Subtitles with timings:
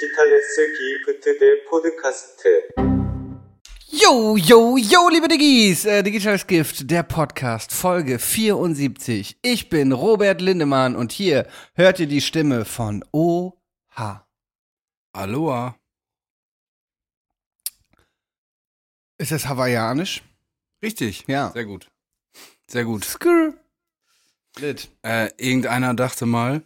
[0.00, 2.42] Digitalesse Gift der Podcast.
[3.90, 5.84] Yo, yo, yo, liebe Diggis!
[5.84, 9.36] Äh, Digitales Gift, der Podcast, Folge 74.
[9.42, 14.24] Ich bin Robert Lindemann und hier hört ihr die Stimme von OH.
[15.12, 15.76] Aloha.
[19.18, 20.22] Ist das hawaiianisch?
[20.82, 21.24] Richtig.
[21.26, 21.50] Ja.
[21.50, 21.90] Sehr gut.
[22.68, 23.04] Sehr gut.
[23.04, 23.52] Skrr.
[24.60, 24.88] Lit.
[25.02, 26.62] Äh, irgendeiner dachte mal,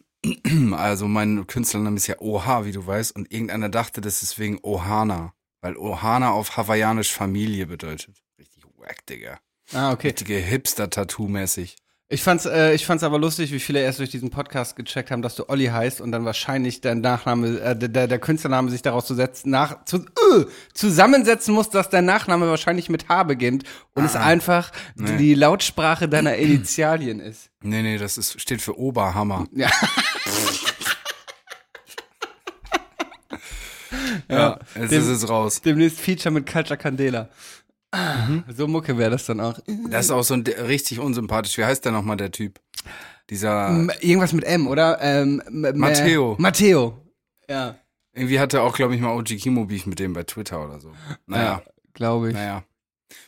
[0.72, 4.58] also mein Künstlername ist ja Oha, wie du weißt, und irgendeiner dachte, das ist wegen
[4.62, 5.34] Ohana.
[5.60, 8.22] Weil Ohana auf hawaiianisch Familie bedeutet.
[8.38, 9.40] Richtig wack, Digga.
[9.72, 10.08] Ah, okay.
[10.08, 11.76] Richtige Hipster-Tattoo-mäßig.
[12.14, 15.20] Ich fand's, äh, ich fand's aber lustig, wie viele erst durch diesen Podcast gecheckt haben,
[15.20, 19.06] dass du Olli heißt und dann wahrscheinlich dein Nachname, äh, der, der Künstlername sich daraus
[19.06, 23.64] zu setzen, nach, zu, äh, zusammensetzen muss, dass dein Nachname wahrscheinlich mit H beginnt
[23.96, 25.16] und es einfach Nee.
[25.16, 27.50] die Lautsprache deiner Initialien ist.
[27.62, 29.46] Nee, nee, das ist, steht für Oberhammer.
[29.56, 29.68] Ja.
[34.28, 35.60] Ja, jetzt Dem- ist es raus.
[35.62, 37.28] Demnächst Feature mit Culture Candela.
[38.56, 39.58] So Mucke wäre das dann auch.
[39.90, 41.56] Das ist auch so ein, richtig unsympathisch.
[41.58, 42.60] Wie heißt der nochmal, der Typ?
[43.30, 44.98] Dieser, M- Irgendwas mit M, oder?
[45.00, 46.36] Ähm, m- m- Matteo.
[46.38, 47.00] Matteo.
[47.48, 47.76] Ja.
[48.12, 50.92] irgendwie hatte auch, glaube ich, mal OG Kimo Beef mit dem bei Twitter oder so.
[51.26, 51.62] Naja,
[51.94, 52.34] Glaube ich.
[52.34, 52.62] naja.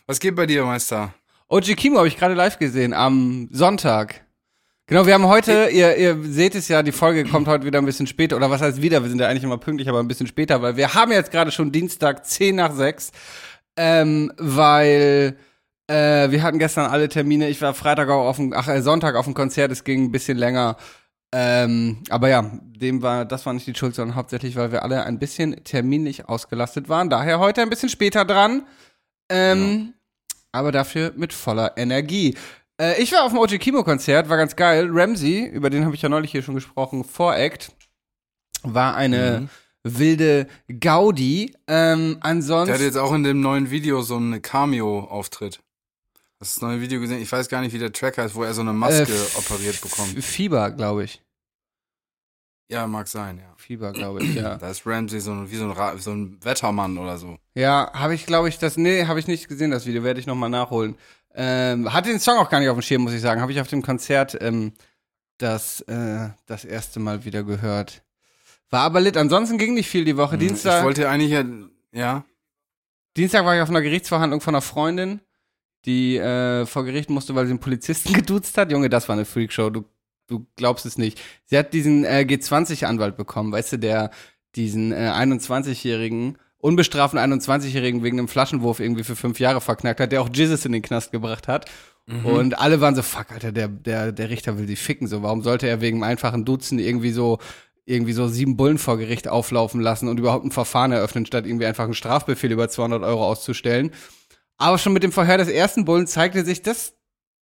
[0.07, 1.15] Was geht bei dir, Meister?
[1.49, 4.25] OG Kimo habe ich gerade live gesehen am Sonntag.
[4.89, 7.85] Genau, wir haben heute, ihr, ihr seht es ja, die Folge kommt heute wieder ein
[7.87, 10.29] bisschen später, oder was heißt wieder, wir sind ja eigentlich immer pünktlich, aber ein bisschen
[10.29, 13.11] später, weil wir haben jetzt gerade schon Dienstag 10 nach 6,
[13.77, 15.37] ähm, weil
[15.89, 19.15] äh, wir hatten gestern alle Termine, ich war Freitag auch auf dem, ach, äh, Sonntag
[19.15, 20.77] auf dem Konzert, es ging ein bisschen länger,
[21.33, 25.05] ähm, aber ja, dem war, das war nicht die Schuld, sondern hauptsächlich, weil wir alle
[25.05, 28.67] ein bisschen terminlich ausgelastet waren, daher heute ein bisschen später dran,
[29.29, 29.95] ähm,
[30.53, 32.37] aber dafür mit voller Energie.
[32.81, 34.89] Äh, ich war auf dem OG Kimo Konzert, war ganz geil.
[34.91, 37.73] Ramsey, über den habe ich ja neulich hier schon gesprochen, Voract,
[38.63, 39.49] war eine Mhm.
[39.87, 40.47] Wilde
[40.81, 41.55] Gaudi.
[41.67, 42.75] Ähm, Der ansonsten.
[42.75, 45.61] hat jetzt auch in dem neuen Video so einen Cameo-Auftritt.
[46.41, 47.23] Hast du das neue Video gesehen?
[47.23, 49.81] Ich weiß gar nicht, wie der Track heißt, wo er so eine Maske Äh, operiert
[49.81, 50.23] bekommt.
[50.23, 51.23] Fieber, glaube ich.
[52.69, 53.55] Ja, mag sein, ja.
[53.57, 54.57] Fieber, glaube ich, ja.
[54.59, 57.39] Da ist Ramsey so ein, wie so ein, Ra so ein Wettermann oder so.
[57.55, 58.77] Ja, habe ich, glaube ich, das.
[58.77, 60.03] Nee, habe ich nicht gesehen, das Video.
[60.03, 60.97] Werde ich nochmal nachholen.
[61.35, 63.41] Ähm, hatte den Song auch gar nicht auf dem Schirm, muss ich sagen.
[63.41, 64.73] Habe ich auf dem Konzert ähm,
[65.39, 68.03] das, äh, das erste Mal wieder gehört.
[68.71, 69.17] War aber lit.
[69.17, 70.39] Ansonsten ging nicht viel die Woche.
[70.39, 70.73] Dienstag.
[70.73, 71.45] Hm, Ich wollte eigentlich ja,
[71.93, 72.25] ja.
[73.17, 75.21] Dienstag war ich auf einer Gerichtsverhandlung von einer Freundin,
[75.85, 78.71] die äh, vor Gericht musste, weil sie einen Polizisten geduzt hat.
[78.71, 79.71] Junge, das war eine Freakshow.
[79.71, 79.85] Du,
[80.27, 81.21] du glaubst es nicht.
[81.45, 84.11] Sie hat diesen äh, G20-Anwalt bekommen, weißt du, der
[84.55, 90.23] diesen äh, 21-Jährigen, unbestraften 21-Jährigen wegen einem Flaschenwurf irgendwie für fünf Jahre verknackt hat, der
[90.23, 91.71] auch Jesus in den Knast gebracht hat.
[92.23, 95.09] Und alle waren so, fuck, Alter, der, der, der Richter will sie ficken.
[95.09, 97.39] So, warum sollte er wegen einem einfachen Duzen irgendwie so
[97.87, 101.67] irgendwie so sieben Bullen vor Gericht auflaufen lassen und überhaupt ein Verfahren eröffnen, statt irgendwie
[101.67, 103.93] einfach einen Strafbefehl über 200 Euro auszustellen.
[104.59, 106.95] Aber schon mit dem Verhör des ersten Bullen zeigte sich, dass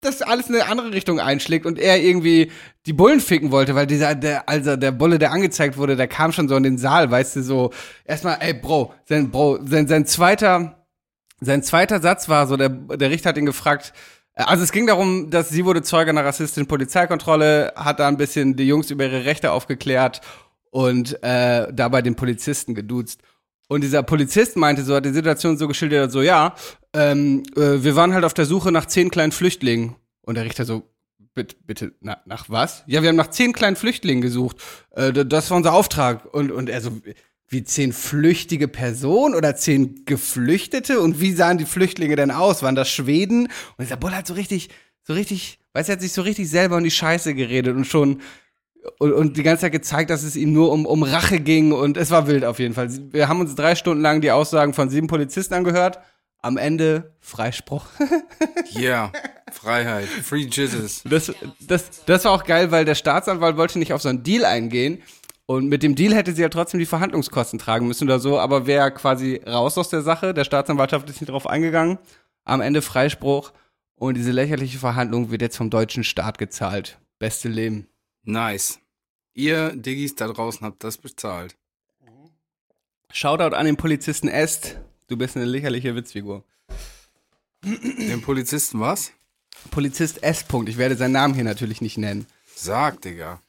[0.01, 2.51] das alles in eine andere Richtung einschlägt und er irgendwie
[2.85, 6.33] die Bullen ficken wollte, weil dieser, der, also der Bulle, der angezeigt wurde, der kam
[6.33, 7.71] schon so in den Saal, weißt du, so,
[8.03, 10.85] erstmal, ey, Bro, sein, Bro, sein, sein zweiter,
[11.39, 13.93] sein zweiter Satz war so, der, der Richter hat ihn gefragt,
[14.35, 18.55] also es ging darum, dass sie wurde Zeuge einer rassistischen Polizeikontrolle, hat da ein bisschen
[18.55, 20.21] die Jungs über ihre Rechte aufgeklärt
[20.71, 23.21] und äh, dabei den Polizisten geduzt.
[23.67, 26.55] Und dieser Polizist meinte so, hat die Situation so geschildert, so, ja,
[26.93, 29.95] ähm, äh, wir waren halt auf der Suche nach zehn kleinen Flüchtlingen.
[30.21, 30.83] Und der Richter so,
[31.33, 32.83] bitte, bitte, na, nach was?
[32.87, 34.57] Ja, wir haben nach zehn kleinen Flüchtlingen gesucht.
[34.91, 36.25] Äh, das war unser Auftrag.
[36.33, 36.91] Und, und er so,
[37.53, 40.99] wie zehn flüchtige Personen oder zehn Geflüchtete?
[40.99, 42.63] Und wie sahen die Flüchtlinge denn aus?
[42.63, 43.43] Waren das Schweden?
[43.77, 44.69] Und dieser Bull hat so richtig,
[45.03, 47.85] so richtig, weißt du, er hat sich so richtig selber in die Scheiße geredet und
[47.85, 48.21] schon
[48.99, 51.97] und, und die ganze Zeit gezeigt, dass es ihm nur um, um Rache ging und
[51.97, 52.89] es war wild auf jeden Fall.
[53.11, 55.99] Wir haben uns drei Stunden lang die Aussagen von sieben Polizisten angehört.
[56.41, 57.85] Am Ende Freispruch.
[58.75, 59.11] Yeah.
[59.51, 60.07] Freiheit.
[60.07, 61.03] Free Jesus.
[61.03, 64.45] Das, das, das war auch geil, weil der Staatsanwalt wollte nicht auf so einen Deal
[64.45, 65.03] eingehen.
[65.45, 68.65] Und mit dem Deal hätte sie ja trotzdem die Verhandlungskosten tragen müssen oder so, aber
[68.65, 70.33] wäre quasi raus aus der Sache.
[70.33, 71.99] Der Staatsanwaltschaft ist nicht drauf eingegangen.
[72.45, 73.51] Am Ende Freispruch.
[73.95, 76.99] Und diese lächerliche Verhandlung wird jetzt vom deutschen Staat gezahlt.
[77.19, 77.87] Beste Leben.
[78.23, 78.79] Nice.
[79.33, 81.55] Ihr Diggis da draußen habt das bezahlt.
[83.11, 84.79] Shoutout an den Polizisten Est.
[85.07, 86.43] Du bist eine lächerliche Witzfigur.
[87.63, 89.11] Den Polizisten was?
[89.71, 90.43] Polizist S.
[90.43, 90.69] Punkt.
[90.69, 92.25] Ich werde seinen Namen hier natürlich nicht nennen.
[92.55, 93.41] Sag, Digga.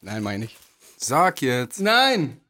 [0.00, 0.56] Nein, meine ich.
[1.02, 1.80] Sag jetzt.
[1.80, 2.40] Nein!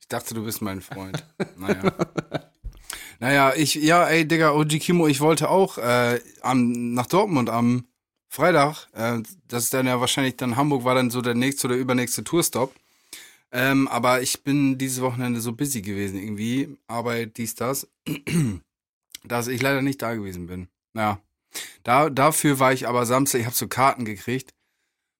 [0.00, 1.24] Ich dachte, du bist mein Freund.
[1.56, 1.92] Naja.
[3.20, 7.86] naja, ich, ja, ey, Digga, OG Kimo, ich wollte auch äh, am, nach Dortmund am
[8.28, 8.88] Freitag.
[8.94, 12.24] Äh, das ist dann ja wahrscheinlich dann Hamburg war dann so der nächste oder übernächste
[12.24, 12.74] Tourstop.
[13.52, 16.76] Ähm, aber ich bin dieses Wochenende so busy gewesen irgendwie.
[16.88, 17.86] Arbeit, dies, das.
[19.24, 20.68] dass ich leider nicht da gewesen bin.
[20.94, 21.20] Ja.
[21.84, 24.52] Da, dafür war ich aber Samstag, ich habe so Karten gekriegt.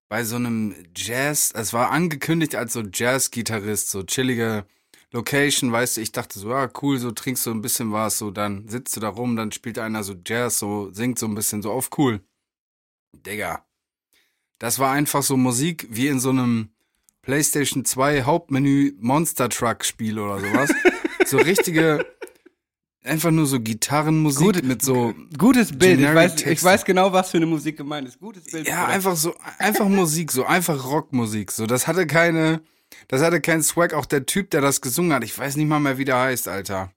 [0.08, 4.64] Bei so einem Jazz, es war angekündigt als so Jazz-Gitarrist, so chillige
[5.12, 8.30] Location, weißt du, ich dachte so, ja, cool, so trinkst du ein bisschen was, so
[8.30, 11.62] dann sitzt du da rum, dann spielt einer so Jazz, so singt so ein bisschen
[11.62, 12.20] so auf cool.
[13.12, 13.64] Digga.
[14.58, 16.70] Das war einfach so Musik wie in so einem
[17.22, 20.70] PlayStation 2 Hauptmenü Monster Truck Spiel oder sowas.
[21.26, 22.06] so richtige,
[23.06, 26.00] einfach nur so Gitarrenmusik Gut- mit so, Gutes Bild.
[26.00, 28.18] Ich weiß, ich weiß genau, was für eine Musik gemeint ist.
[28.20, 28.66] Gutes Bild.
[28.68, 31.66] ja, einfach so, einfach Musik, so einfach Rockmusik, so.
[31.66, 32.60] Das hatte keine,
[33.08, 33.94] das hatte keinen Swag.
[33.94, 36.48] Auch der Typ, der das gesungen hat, ich weiß nicht mal mehr, wie der heißt,
[36.48, 36.92] Alter.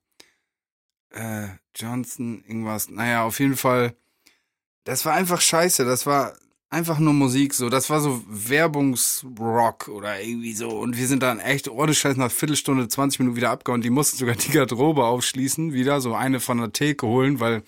[1.10, 2.88] Äh, Johnson, irgendwas.
[2.90, 3.94] Naja, auf jeden Fall.
[4.84, 5.84] Das war einfach scheiße.
[5.84, 6.34] Das war
[6.70, 7.68] einfach nur Musik, so.
[7.68, 10.68] Das war so Werbungsrock oder irgendwie so.
[10.70, 13.80] Und wir sind dann echt ohne Scheiß nach Viertelstunde, 20 Minuten wieder abgehauen.
[13.82, 17.62] Die mussten sogar die Garderobe aufschließen, wieder so eine von der Theke holen, weil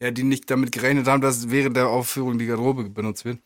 [0.00, 3.38] ja, die nicht damit gerechnet haben, dass während der Aufführung die Garderobe benutzt wird.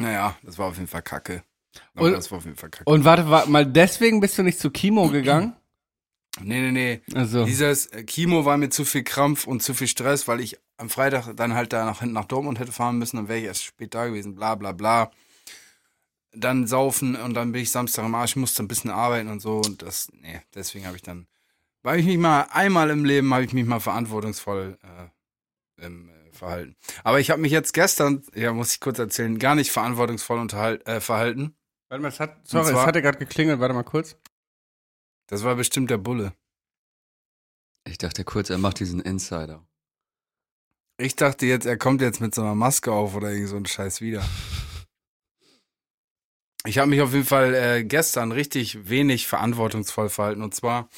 [0.00, 1.42] Naja, das war auf jeden Fall kacke.
[1.94, 2.90] Aber Und- das war auf jeden Fall kacke.
[2.90, 5.54] Und warte, warte mal, deswegen bist du nicht zu Kimo gegangen?
[6.40, 7.00] nee, nee, nee.
[7.14, 7.44] Also.
[7.44, 10.90] Dieses äh, Kimo war mir zu viel Krampf und zu viel Stress, weil ich am
[10.90, 13.64] Freitag dann halt da nach hinten nach Dortmund hätte fahren müssen, dann wäre ich erst
[13.64, 15.10] spät da gewesen, bla bla bla.
[16.32, 19.58] Dann saufen und dann bin ich Samstag im Arsch, musste ein bisschen arbeiten und so
[19.58, 21.28] und das, nee, deswegen habe ich dann,
[21.82, 26.32] weil ich mich mal, einmal im Leben habe ich mich mal verantwortungsvoll äh, im, äh,
[26.32, 26.74] verhalten.
[27.04, 30.84] Aber ich habe mich jetzt gestern, ja, muss ich kurz erzählen, gar nicht verantwortungsvoll unterhalt,
[30.88, 31.54] äh, verhalten.
[31.88, 33.60] Warte mal, es hat, sorry, zwar- es hatte gerade geklingelt.
[33.60, 34.16] Warte mal kurz.
[35.28, 36.32] Das war bestimmt der Bulle.
[37.86, 39.64] Ich dachte kurz, er macht diesen Insider.
[40.96, 43.66] Ich dachte jetzt, er kommt jetzt mit so einer Maske auf oder irgend so ein
[43.66, 44.22] Scheiß wieder.
[46.66, 50.42] Ich habe mich auf jeden Fall äh, gestern richtig wenig verantwortungsvoll verhalten.
[50.42, 50.88] Und zwar,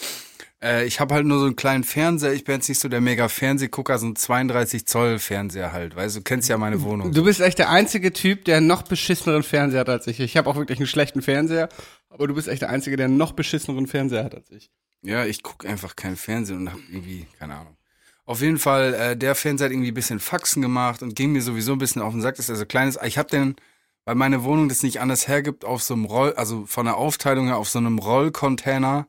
[0.62, 2.34] äh, ich habe halt nur so einen kleinen Fernseher.
[2.34, 5.96] Ich bin jetzt nicht so der mega Fernsehgucker, so ein 32 Zoll Fernseher halt.
[5.96, 7.12] Weißt du, du kennst ja meine Wohnung.
[7.12, 10.20] Du bist echt der einzige Typ, der einen noch beschisseneren Fernseher hat als ich.
[10.20, 11.70] Ich habe auch wirklich einen schlechten Fernseher,
[12.10, 14.70] aber du bist echt der einzige, der einen noch beschisseneren Fernseher hat als ich.
[15.02, 17.76] Ja, ich guck einfach keinen Fernsehen und hab irgendwie, keine Ahnung.
[18.26, 21.42] Auf jeden Fall, äh, der Fernseher hat irgendwie ein bisschen Faxen gemacht und ging mir
[21.42, 22.98] sowieso ein bisschen auf den Sack, dass er so klein ist.
[23.04, 23.54] Ich hab den,
[24.04, 27.46] weil meine Wohnung das nicht anders hergibt, auf so einem Roll, also von der Aufteilung
[27.46, 29.06] her auf so einem Rollcontainer,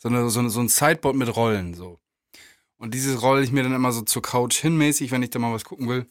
[0.00, 2.00] so, eine, so, eine, so ein Sideboard mit Rollen, so.
[2.78, 5.52] Und dieses rolle ich mir dann immer so zur Couch hinmäßig, wenn ich da mal
[5.52, 6.06] was gucken will.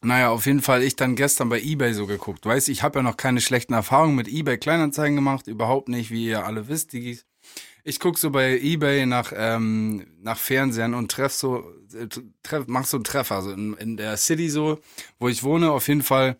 [0.00, 2.46] Naja, auf jeden Fall, ich dann gestern bei Ebay so geguckt.
[2.46, 6.26] Weißt ich habe ja noch keine schlechten Erfahrungen mit Ebay Kleinanzeigen gemacht, überhaupt nicht, wie
[6.26, 7.26] ihr alle wisst, Digis.
[7.88, 12.06] Ich guck so bei Ebay nach, ähm, nach Fernsehern und treff so, äh,
[12.42, 13.36] treff, mach so einen Treffer.
[13.36, 14.78] Also in, in der City so,
[15.18, 16.36] wo ich wohne, auf jeden Fall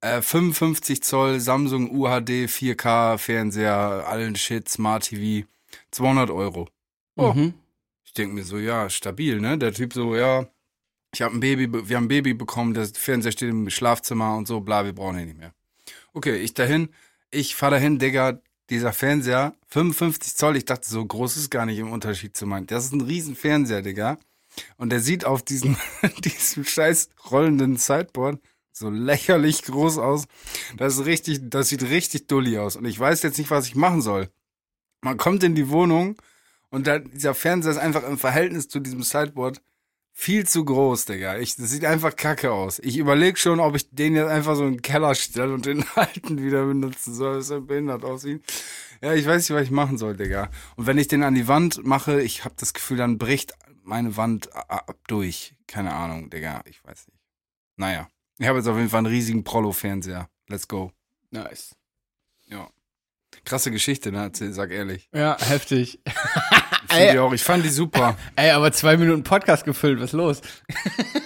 [0.00, 5.46] äh, 55 Zoll Samsung UHD 4K Fernseher, allen Shit, Smart TV,
[5.90, 6.66] 200 Euro.
[7.16, 7.34] Oh.
[7.34, 7.52] Mhm.
[8.02, 9.58] Ich denke mir so, ja, stabil, ne?
[9.58, 10.46] Der Typ so, ja,
[11.12, 14.48] ich habe ein Baby, wir haben ein Baby bekommen, der Fernseher steht im Schlafzimmer und
[14.48, 15.52] so, bla, wir brauchen ihn nicht mehr.
[16.14, 16.88] Okay, ich dahin,
[17.30, 21.78] ich fahr dahin, Digga, dieser Fernseher, 55 Zoll, ich dachte, so groß ist gar nicht
[21.78, 22.66] im Unterschied zu meinen.
[22.66, 24.18] Das ist ein riesen Fernseher, Digga.
[24.76, 25.76] Und der sieht auf diesem,
[26.24, 28.40] diesem scheiß rollenden Sideboard
[28.72, 30.24] so lächerlich groß aus.
[30.76, 32.76] Das ist richtig, das sieht richtig dulli aus.
[32.76, 34.30] Und ich weiß jetzt nicht, was ich machen soll.
[35.02, 36.16] Man kommt in die Wohnung
[36.70, 39.60] und da, dieser Fernseher ist einfach im Verhältnis zu diesem Sideboard
[40.20, 41.38] viel zu groß, Digga.
[41.38, 42.78] Ich, das sieht einfach kacke aus.
[42.80, 45.82] Ich überlege schon, ob ich den jetzt einfach so in den Keller stelle und den
[45.94, 48.42] alten wieder benutzen soll, dass er behindert aussieht.
[49.00, 50.50] Ja, ich weiß nicht, was ich machen soll, Digga.
[50.76, 54.18] Und wenn ich den an die Wand mache, ich habe das Gefühl, dann bricht meine
[54.18, 55.54] Wand ab durch.
[55.66, 56.62] Keine Ahnung, Digga.
[56.66, 57.20] Ich weiß nicht.
[57.76, 58.08] Naja.
[58.38, 60.28] Ich habe jetzt auf jeden Fall einen riesigen Prollo-Fernseher.
[60.48, 60.92] Let's go.
[61.30, 61.74] Nice.
[63.44, 64.30] Krasse Geschichte, ne?
[64.32, 65.08] Sag ehrlich.
[65.12, 66.00] Ja, heftig.
[66.90, 68.16] Ich, find die auch, ich fand die super.
[68.36, 70.40] Ey, aber zwei Minuten Podcast gefüllt, was ist los?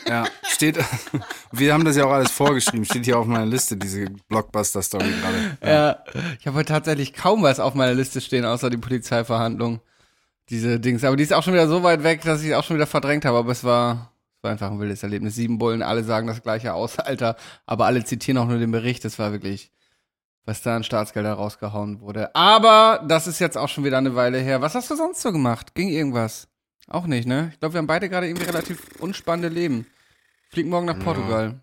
[0.07, 0.79] Ja, steht.
[1.53, 2.85] Wir haben das ja auch alles vorgeschrieben.
[2.85, 5.59] Steht hier auf meiner Liste, diese Blockbuster-Story gerade.
[5.65, 6.05] Ja,
[6.39, 9.81] ich habe heute tatsächlich kaum was auf meiner Liste stehen, außer die Polizeiverhandlung.
[10.51, 11.05] Diese Dings.
[11.05, 12.87] Aber die ist auch schon wieder so weit weg, dass ich es auch schon wieder
[12.87, 13.39] verdrängt habe.
[13.39, 15.37] Aber es war, es war einfach ein wildes Erlebnis.
[15.37, 17.37] Sieben Bullen, alle sagen das gleiche aus, Alter.
[17.65, 19.05] Aber alle zitieren auch nur den Bericht.
[19.05, 19.73] Das war wirklich,
[20.45, 22.35] was da an Staatsgelder rausgehauen wurde.
[22.35, 24.61] Aber das ist jetzt auch schon wieder eine Weile her.
[24.63, 25.75] Was hast du sonst so gemacht?
[25.75, 26.49] Ging irgendwas?
[26.89, 27.51] Auch nicht, ne?
[27.55, 29.87] Ich glaube, wir haben beide gerade irgendwie relativ unspannende Leben.
[30.51, 31.61] Flieg morgen nach Portugal.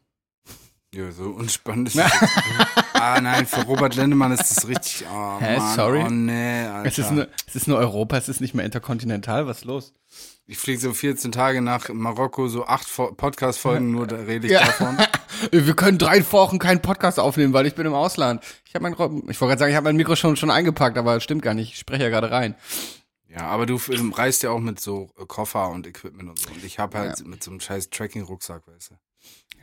[0.94, 1.94] Ja, so unspannend
[2.94, 5.06] ah, nein, für Robert Lendemann ist das richtig.
[5.10, 6.04] Oh, Hä, Mann, sorry?
[6.06, 6.86] Oh, nee, Alter.
[6.90, 9.48] Es ist, nur, es ist nur Europa, es ist nicht mehr interkontinental.
[9.48, 9.94] Was ist los?
[10.48, 14.52] ich fliege so 14 Tage nach Marokko, so acht Fo- Podcast-Folgen, nur da rede ich
[14.54, 14.66] Ja.
[14.66, 14.98] davon.
[15.52, 18.44] Äh, Wir können drei Wochen keinen Podcast aufnehmen, weil ich bin im Ausland.
[18.68, 19.00] Ich habe mein, ich
[19.42, 21.74] wollte gerade sagen, ich habe mein Mikro schon, schon eingepackt, aber stimmt gar nicht.
[21.74, 22.56] Ich spreche ja gerade rein.
[23.28, 23.80] Ja, aber du
[24.14, 26.50] reist ja auch mit so äh, Koffer und Equipment und so.
[26.50, 28.96] Und ich habe halt mit so einem scheiß Tracking-Rucksack, weißt du.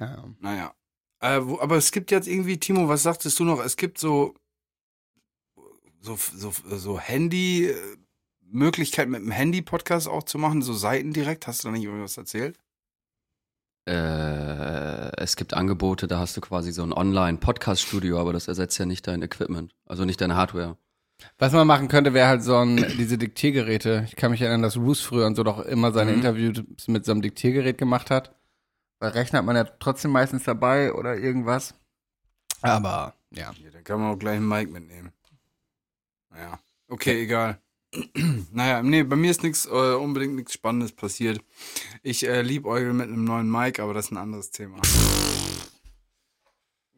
[0.00, 0.24] Ja.
[0.40, 0.74] Naja.
[1.20, 3.62] Äh, wo, aber es gibt jetzt irgendwie, Timo, was sagtest du noch?
[3.62, 4.34] Es gibt so,
[6.00, 7.96] so, so, so Handy, äh,
[8.50, 11.46] Möglichkeit mit dem Handy-Podcast auch zu machen, so Seiten direkt.
[11.46, 12.58] Hast du da nicht irgendwas erzählt?
[13.88, 18.86] Äh, es gibt Angebote, da hast du quasi so ein Online-Podcast-Studio, aber das ersetzt ja
[18.86, 20.76] nicht dein Equipment, also nicht deine Hardware.
[21.38, 24.04] Was man machen könnte, wäre halt so ein, diese Diktiergeräte.
[24.06, 26.16] Ich kann mich erinnern, dass Roos früher und so doch immer seine Mhm.
[26.18, 28.34] Interviews mit so einem Diktiergerät gemacht hat.
[29.00, 31.74] Weil Rechner hat man ja trotzdem meistens dabei oder irgendwas.
[32.62, 33.52] Aber, ja.
[33.62, 35.12] Ja, dann kann man auch gleich einen Mic mitnehmen.
[36.30, 36.58] Naja.
[36.88, 37.58] Okay, egal.
[38.52, 41.40] Naja, nee, bei mir ist nichts äh, unbedingt nichts Spannendes passiert.
[42.02, 44.80] Ich äh, liebäugel mit einem neuen Mic, aber das ist ein anderes Thema.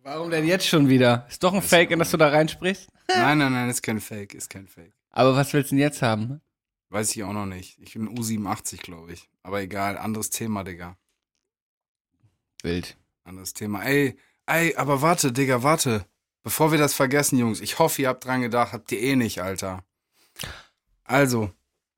[0.02, 1.26] Warum denn jetzt schon wieder?
[1.28, 2.88] Ist doch ein Fake, in das du da reinsprichst?
[3.08, 4.94] nein, nein, nein, ist kein Fake, ist kein Fake.
[5.10, 6.40] Aber was willst du denn jetzt haben?
[6.88, 7.78] Weiß ich auch noch nicht.
[7.78, 9.28] Ich bin U87, glaube ich.
[9.42, 10.96] Aber egal, anderes Thema, Digga.
[12.62, 12.96] Wild.
[13.24, 13.84] Anderes Thema.
[13.84, 14.16] Ey,
[14.46, 16.06] ey, aber warte, Digga, warte.
[16.42, 19.42] Bevor wir das vergessen, Jungs, ich hoffe, ihr habt dran gedacht, habt ihr eh nicht,
[19.42, 19.84] Alter.
[21.10, 21.50] Also,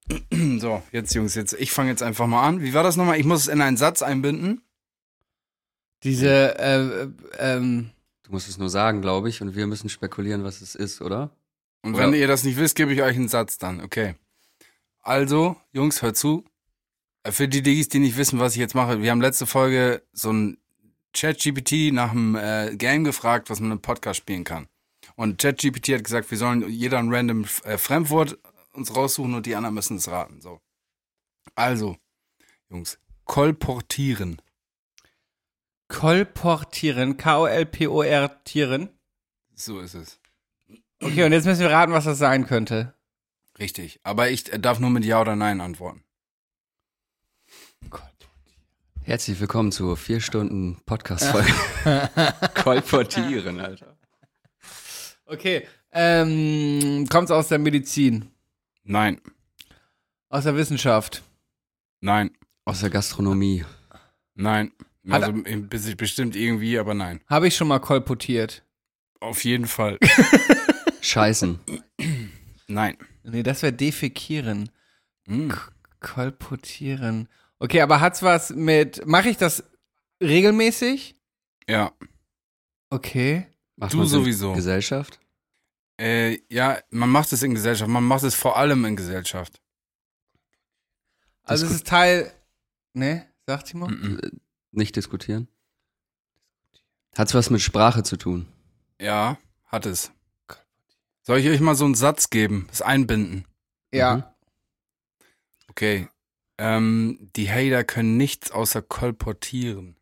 [0.58, 2.62] so, jetzt, Jungs, jetzt, ich fange jetzt einfach mal an.
[2.62, 3.20] Wie war das nochmal?
[3.20, 4.62] Ich muss es in einen Satz einbinden.
[6.02, 7.90] Diese, äh, ähm,
[8.24, 11.30] Du musst es nur sagen, glaube ich, und wir müssen spekulieren, was es ist, oder?
[11.82, 14.14] Und Oder- wenn ihr das nicht wisst, gebe ich euch einen Satz dann, okay.
[15.02, 16.44] Also, Jungs, hört zu.
[17.22, 20.02] Äh, Für die Diggis, die nicht wissen, was ich jetzt mache, wir haben letzte Folge
[20.12, 20.56] so ein
[21.12, 24.68] Chat-GPT nach einem äh, Game gefragt, was man im Podcast spielen kann.
[25.16, 28.38] Und ChatGPT hat gesagt, wir sollen jeder ein random äh, Fremdwort
[28.72, 30.40] uns raussuchen und die anderen müssen es raten.
[30.40, 30.60] So.
[31.54, 31.96] Also,
[32.68, 34.40] Jungs, kolportieren.
[35.88, 38.88] kolportieren, K-O-L-P-O-R-tieren.
[39.54, 40.20] So ist es.
[41.00, 42.94] Okay, und jetzt müssen wir raten, was das sein könnte.
[43.58, 44.00] Richtig.
[44.02, 46.02] Aber ich äh, darf nur mit Ja oder Nein antworten.
[49.04, 51.52] Herzlich willkommen zur vier Stunden Podcast-Folge.
[52.62, 53.96] Kolportieren, Alter.
[55.26, 58.30] Okay, ähm, kommt's aus der Medizin,
[58.84, 59.20] Nein.
[60.28, 61.22] aus der Wissenschaft,
[62.00, 62.30] Nein.
[62.64, 63.64] Aus der Gastronomie.
[64.34, 64.72] Nein.
[65.08, 65.42] Hat Also
[65.96, 67.20] bestimmt irgendwie, aber nein.
[67.28, 68.64] habe ich schon mal kolportiert.
[69.20, 69.98] Auf jeden Fall.
[71.00, 71.60] Scheißen.
[72.66, 72.96] nein.
[73.24, 74.70] Nee, das wäre defekieren.
[75.26, 75.52] Hm.
[76.00, 77.28] Kolportieren.
[77.60, 79.62] Okay, aber hat's was mit, mache ich das
[80.20, 81.16] regelmäßig?
[81.68, 81.92] Ja.
[82.90, 83.46] Okay.
[83.76, 84.52] Macht Du sowieso.
[84.54, 85.20] Gesellschaft?
[85.98, 87.90] Äh, ja, man macht es in Gesellschaft.
[87.90, 89.60] Man macht es vor allem in Gesellschaft.
[91.44, 92.32] Also es ist Teil,
[92.92, 93.88] ne, sagt Timo?
[93.88, 94.20] Mhm.
[94.70, 95.48] Nicht diskutieren?
[97.16, 98.46] Hat's was mit Sprache zu tun?
[99.00, 100.12] Ja, hat es.
[101.22, 102.66] Soll ich euch mal so einen Satz geben?
[102.68, 103.44] Das Einbinden.
[103.92, 104.16] Ja.
[104.16, 104.24] Mhm.
[105.68, 106.08] Okay.
[106.58, 109.96] Ähm, die Hater können nichts außer kolportieren.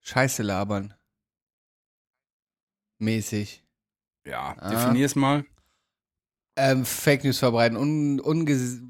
[0.00, 0.94] Scheiße labern.
[2.98, 3.61] Mäßig.
[4.24, 4.70] Ja, Ah.
[4.70, 5.44] definier es mal.
[6.56, 8.80] Ähm, Fake News verbreiten, un, unges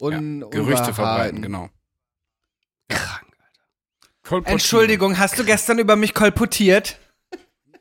[0.00, 1.68] un, Ja, Gerüchte verbreiten, genau.
[2.88, 3.20] Krank.
[4.22, 4.52] Kolportieren.
[4.58, 6.98] Entschuldigung, hast du gestern über mich kolportiert?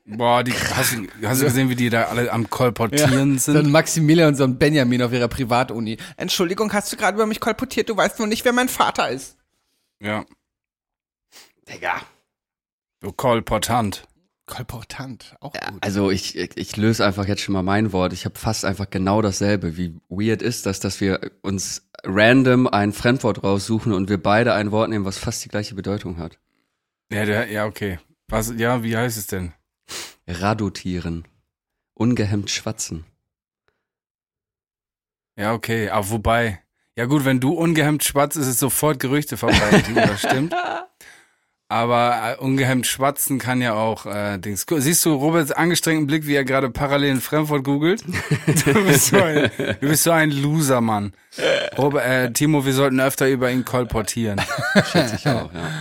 [0.06, 3.58] Boah, die, hast, du, hast du gesehen, wie die da alle am Kolportieren So ein
[3.64, 3.72] sind?
[3.72, 5.96] Maximilian und so ein Benjamin auf ihrer Privatuni.
[6.18, 7.88] Entschuldigung, hast du gerade über mich kolportiert?
[7.88, 9.38] Du weißt nur nicht, wer mein Vater ist.
[10.02, 10.26] Ja.
[11.70, 12.02] Digga.
[13.00, 14.06] Du Kolportant.
[14.46, 15.80] Kolportant, auch gut.
[15.80, 18.12] also ich, ich, löse einfach jetzt schon mal mein Wort.
[18.12, 19.78] Ich habe fast einfach genau dasselbe.
[19.78, 24.72] Wie weird ist das, dass wir uns random ein Fremdwort raussuchen und wir beide ein
[24.72, 26.40] Wort nehmen, was fast die gleiche Bedeutung hat.
[27.10, 28.00] Ja, der, ja, okay.
[28.28, 29.54] Was, ja, wie heißt es denn?
[30.28, 31.26] Radotieren.
[31.94, 33.06] Ungehemmt schwatzen.
[35.38, 35.90] Ja, okay.
[35.90, 36.62] Aber wobei,
[36.98, 40.54] ja gut, wenn du ungehemmt schwatzt, ist es sofort Gerüchte verbreitet, das stimmt.
[41.70, 44.66] Aber äh, ungehemmt schwatzen kann ja auch äh, Dings.
[44.70, 48.04] Siehst du Roberts angestrengten Blick, wie er gerade parallel in Fremdwort googelt?
[48.66, 51.14] Du bist so ein, du bist so ein Loser, Mann.
[51.78, 54.40] Robert, äh, Timo, wir sollten öfter über ihn kolportieren.
[54.92, 55.72] Schätze ich auch, ja.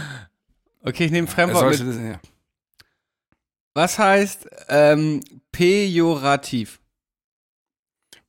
[0.85, 1.81] Okay, ich nehme Fremdwort mit.
[1.81, 2.21] das, ja.
[3.75, 5.21] Was heißt ähm,
[5.51, 6.81] pejorativ?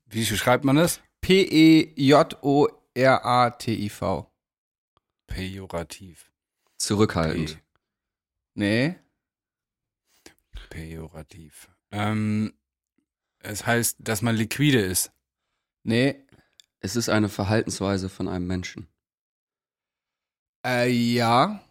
[0.08, 0.98] Wie schreibt man das?
[0.98, 1.02] E
[1.96, 2.72] P-E-J-O-R-A-T-I-V.
[5.28, 6.33] Pejorativ.
[6.84, 7.60] Zurückhaltend.
[8.56, 8.96] Nee.
[10.70, 11.70] Pejorativ.
[11.92, 12.54] Ähm,
[13.40, 15.14] es heißt, dass man liquide ist.
[15.84, 16.26] Nee.
[16.82, 18.90] Es ist eine Verhaltensweise von einem Menschen.
[20.66, 21.64] Äh, ja.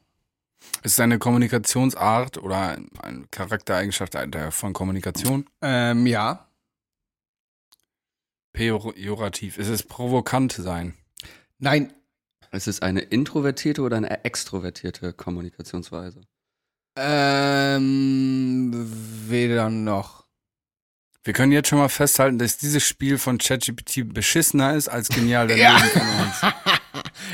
[0.83, 4.17] Ist es eine Kommunikationsart oder eine Charaktereigenschaft
[4.51, 5.47] von Kommunikation?
[5.61, 6.49] Ähm, ja.
[8.55, 9.59] Pejorativ.
[9.59, 10.95] Ist es provokant sein?
[11.59, 11.93] Nein.
[12.53, 16.21] Ist es eine introvertierte oder eine extrovertierte Kommunikationsweise?
[16.97, 18.71] Ähm,
[19.29, 20.27] weder noch.
[21.25, 25.47] Wir können jetzt schon mal festhalten, dass dieses Spiel von ChatGPT beschissener ist als genial
[25.47, 25.77] der Ja.
[25.77, 26.55] Leben von uns.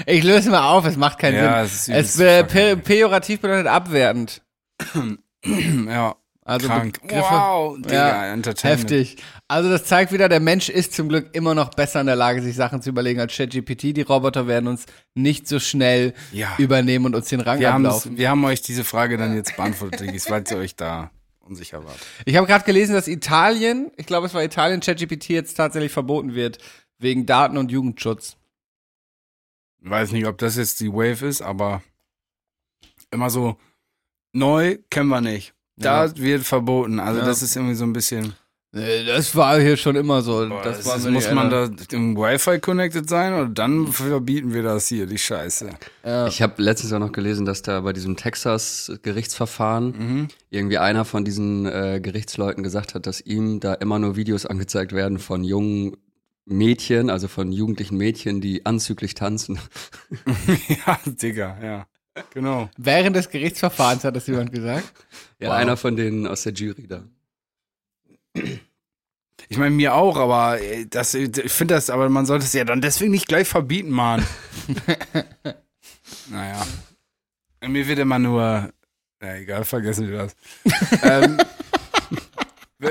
[0.06, 1.94] Ich löse mal auf, es macht keinen ja, Sinn.
[1.94, 4.42] es ist Es äh, pe pejorativ bedeutet abwertend.
[5.44, 6.14] Ja,
[6.48, 7.00] Also krank.
[7.02, 9.16] Begriffe Wow, Digga, Ja, heftig.
[9.48, 12.40] Also das zeigt wieder, der Mensch ist zum Glück immer noch besser in der Lage,
[12.42, 13.94] sich Sachen zu überlegen als ChatGPT.
[13.96, 16.54] Die Roboter werden uns nicht so schnell Ja.
[16.56, 18.16] übernehmen und uns den Rang Wir, ablaufen.
[18.16, 21.98] wir haben euch diese Frage dann jetzt beantwortet, Diggis, weil ihr euch da unsicher wart.
[22.24, 26.34] Ich habe gerade gelesen, dass Italien, ich glaube es war Italien, ChatGPT jetzt tatsächlich verboten
[26.34, 26.58] wird
[26.98, 28.36] wegen Daten- und Jugendschutz.
[29.82, 31.82] Ich weiß nicht, ob das jetzt die Wave ist, aber
[33.10, 33.56] immer so
[34.32, 35.52] neu kennen wir nicht.
[35.78, 36.16] Da Ja.
[36.16, 36.98] wird verboten.
[37.00, 37.26] Also Ja.
[37.26, 38.34] das ist irgendwie so ein bisschen.
[38.70, 40.46] Das war hier schon immer so.
[40.46, 44.52] Boah, das das war ist, muss man da im Wi-Fi connected sein oder dann verbieten
[44.52, 45.70] wir das hier, die Scheiße.
[46.04, 46.26] Ja.
[46.26, 50.28] Ich habe letztens auch noch gelesen, dass da bei diesem Texas-Gerichtsverfahren Mhm.
[50.50, 54.92] irgendwie einer von diesen äh, Gerichtsleuten gesagt hat, dass ihm da immer nur Videos angezeigt
[54.92, 55.96] werden von jungen
[56.44, 59.58] Mädchen, also von jugendlichen Mädchen, die anzüglich tanzen.
[60.86, 61.86] ja, Digga, ja.
[62.34, 62.68] Genau.
[62.76, 64.92] Während des Gerichtsverfahrens hat das jemand gesagt.
[65.38, 65.54] Ja, Wow.
[65.56, 67.04] einer von denen aus der Jury da.
[69.48, 72.64] Ich meine, mir auch, aber äh, das, ich finde das, aber man sollte es ja
[72.64, 74.24] dann deswegen nicht gleich verbieten, Mann.
[76.30, 76.66] naja.
[77.66, 78.70] Mir wird immer nur.
[79.22, 80.36] Ja, egal, vergessen wir das.
[81.02, 81.38] ähm,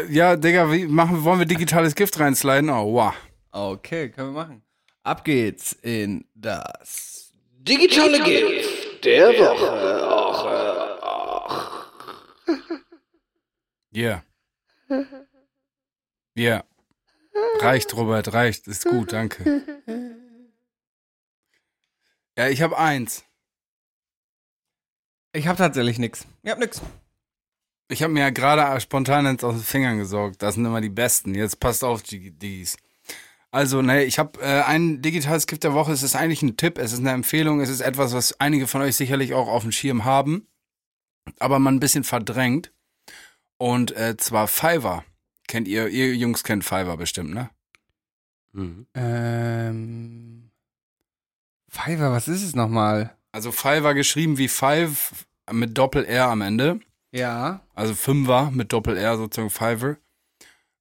[0.10, 2.70] ja, Digga, wie machen, wollen wir digitales Gift reinsliden?
[2.70, 3.14] Oh, wow.
[3.52, 4.62] Okay, können wir machen.
[5.04, 9.88] Ab geht's in das Digitale Gift der Woche.
[13.94, 14.24] Yeah.
[16.38, 16.64] Yeah.
[17.62, 18.68] Reicht, Robert, reicht.
[18.68, 19.64] Ist gut, danke.
[22.38, 23.26] Ja, ich habe eins.
[25.34, 26.28] Ich habe tatsächlich nix.
[26.44, 26.80] Ich hab nix.
[27.90, 30.44] Ich habe mir ja gerade spontan ins aus den Fingern gesorgt.
[30.44, 31.34] Das sind immer die besten.
[31.34, 32.78] Jetzt passt auf, GDs.
[33.52, 35.92] Also, ne, ich habe äh, ein digitales Gift der Woche.
[35.92, 38.82] Es ist eigentlich ein Tipp, es ist eine Empfehlung, es ist etwas, was einige von
[38.82, 40.48] euch sicherlich auch auf dem Schirm haben,
[41.40, 42.72] aber man ein bisschen verdrängt.
[43.58, 45.04] Und äh, zwar Fiverr.
[45.48, 47.50] Kennt ihr, ihr Jungs kennt Fiverr bestimmt, ne?
[48.52, 48.86] Mhm.
[48.94, 50.52] Ähm.
[51.70, 53.16] Fiverr, was ist es nochmal?
[53.32, 56.80] Also Fiverr geschrieben wie Five mit Doppel-R am Ende.
[57.12, 57.62] Ja.
[57.74, 59.98] also Fünfer mit Doppel-R sozusagen Fiverr.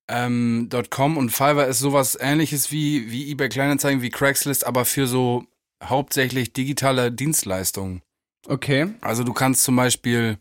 [0.09, 5.07] Ähm, .com und Fiverr ist sowas ähnliches wie, wie eBay Kleinanzeigen, wie Craigslist, aber für
[5.07, 5.45] so
[5.83, 8.03] hauptsächlich digitale Dienstleistungen.
[8.47, 8.87] Okay.
[9.01, 10.39] Also du kannst zum Beispiel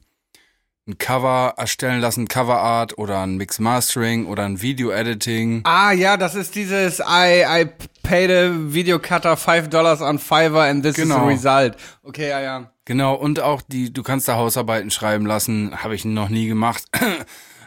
[0.87, 5.61] ein Cover erstellen lassen, Coverart oder ein Mix Mastering oder ein Video-Editing.
[5.63, 7.65] Ah, ja, das ist dieses I, I
[8.03, 11.27] paid a video cutter 5 Dollars on Fiverr and this Genau.
[11.27, 11.75] is the result.
[12.03, 12.71] Okay, ja, ja.
[12.85, 16.83] Genau, und auch die, du kannst da Hausarbeiten schreiben lassen, habe ich noch nie gemacht.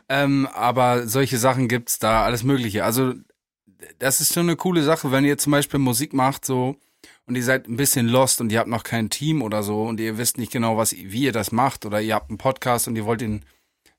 [0.09, 2.85] Ähm, aber solche Sachen gibt's da, alles Mögliche.
[2.85, 3.15] Also,
[3.99, 6.77] das ist schon eine coole Sache, wenn ihr zum Beispiel Musik macht, so,
[7.27, 10.01] und ihr seid ein bisschen lost und ihr habt noch kein Team oder so und
[10.01, 12.97] ihr wisst nicht genau, was, wie ihr das macht, oder ihr habt einen Podcast und
[12.97, 13.45] ihr wollt ihn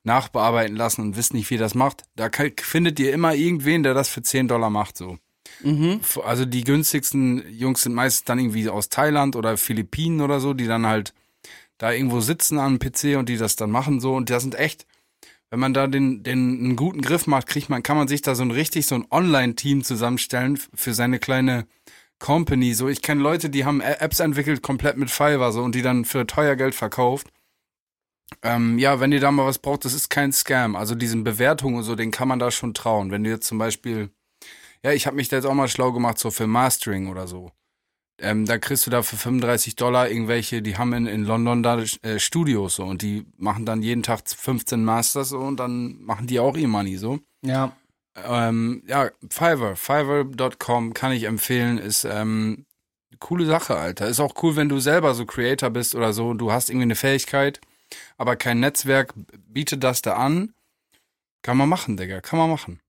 [0.02, 3.82] nachbearbeiten lassen und wisst nicht, wie ihr das macht, da kann, findet ihr immer irgendwen,
[3.82, 5.18] der das für 10 Dollar macht, so.
[5.62, 6.00] Mhm.
[6.24, 10.66] Also die günstigsten Jungs sind meistens dann irgendwie aus Thailand oder Philippinen oder so, die
[10.66, 11.12] dann halt
[11.78, 14.54] da irgendwo sitzen an einem PC und die das dann machen so und das sind
[14.54, 14.86] echt,
[15.50, 18.34] wenn man da den, den einen guten Griff macht, kriegt man, kann man sich da
[18.34, 21.66] so ein richtig so ein Online-Team zusammenstellen für seine kleine
[22.18, 22.74] Company.
[22.74, 26.04] So, ich kenne Leute, die haben Apps entwickelt komplett mit Fiverr so und die dann
[26.04, 27.28] für teuer Geld verkauft.
[28.42, 30.76] Ähm, ja, wenn ihr da mal was braucht, das ist kein Scam.
[30.76, 33.10] Also diesen Bewertungen und so, den kann man da schon trauen.
[33.10, 34.10] Wenn du jetzt zum Beispiel
[34.82, 37.52] ja, ich habe mich da jetzt auch mal schlau gemacht, so für Mastering oder so.
[38.20, 41.82] Ähm, da kriegst du da für 35 Dollar irgendwelche, die haben in, in London da
[42.02, 46.26] äh, Studios so und die machen dann jeden Tag 15 Masters so und dann machen
[46.26, 47.20] die auch ihr Money so.
[47.42, 47.76] Ja.
[48.16, 52.66] Ähm, ja, Fiverr, Fiverr.com kann ich empfehlen, ist ähm,
[53.10, 54.08] eine coole Sache, Alter.
[54.08, 56.84] Ist auch cool, wenn du selber so Creator bist oder so und du hast irgendwie
[56.84, 57.60] eine Fähigkeit,
[58.18, 59.14] aber kein Netzwerk
[59.48, 60.52] bietet das da an.
[61.42, 62.80] Kann man machen, Digga, kann man machen.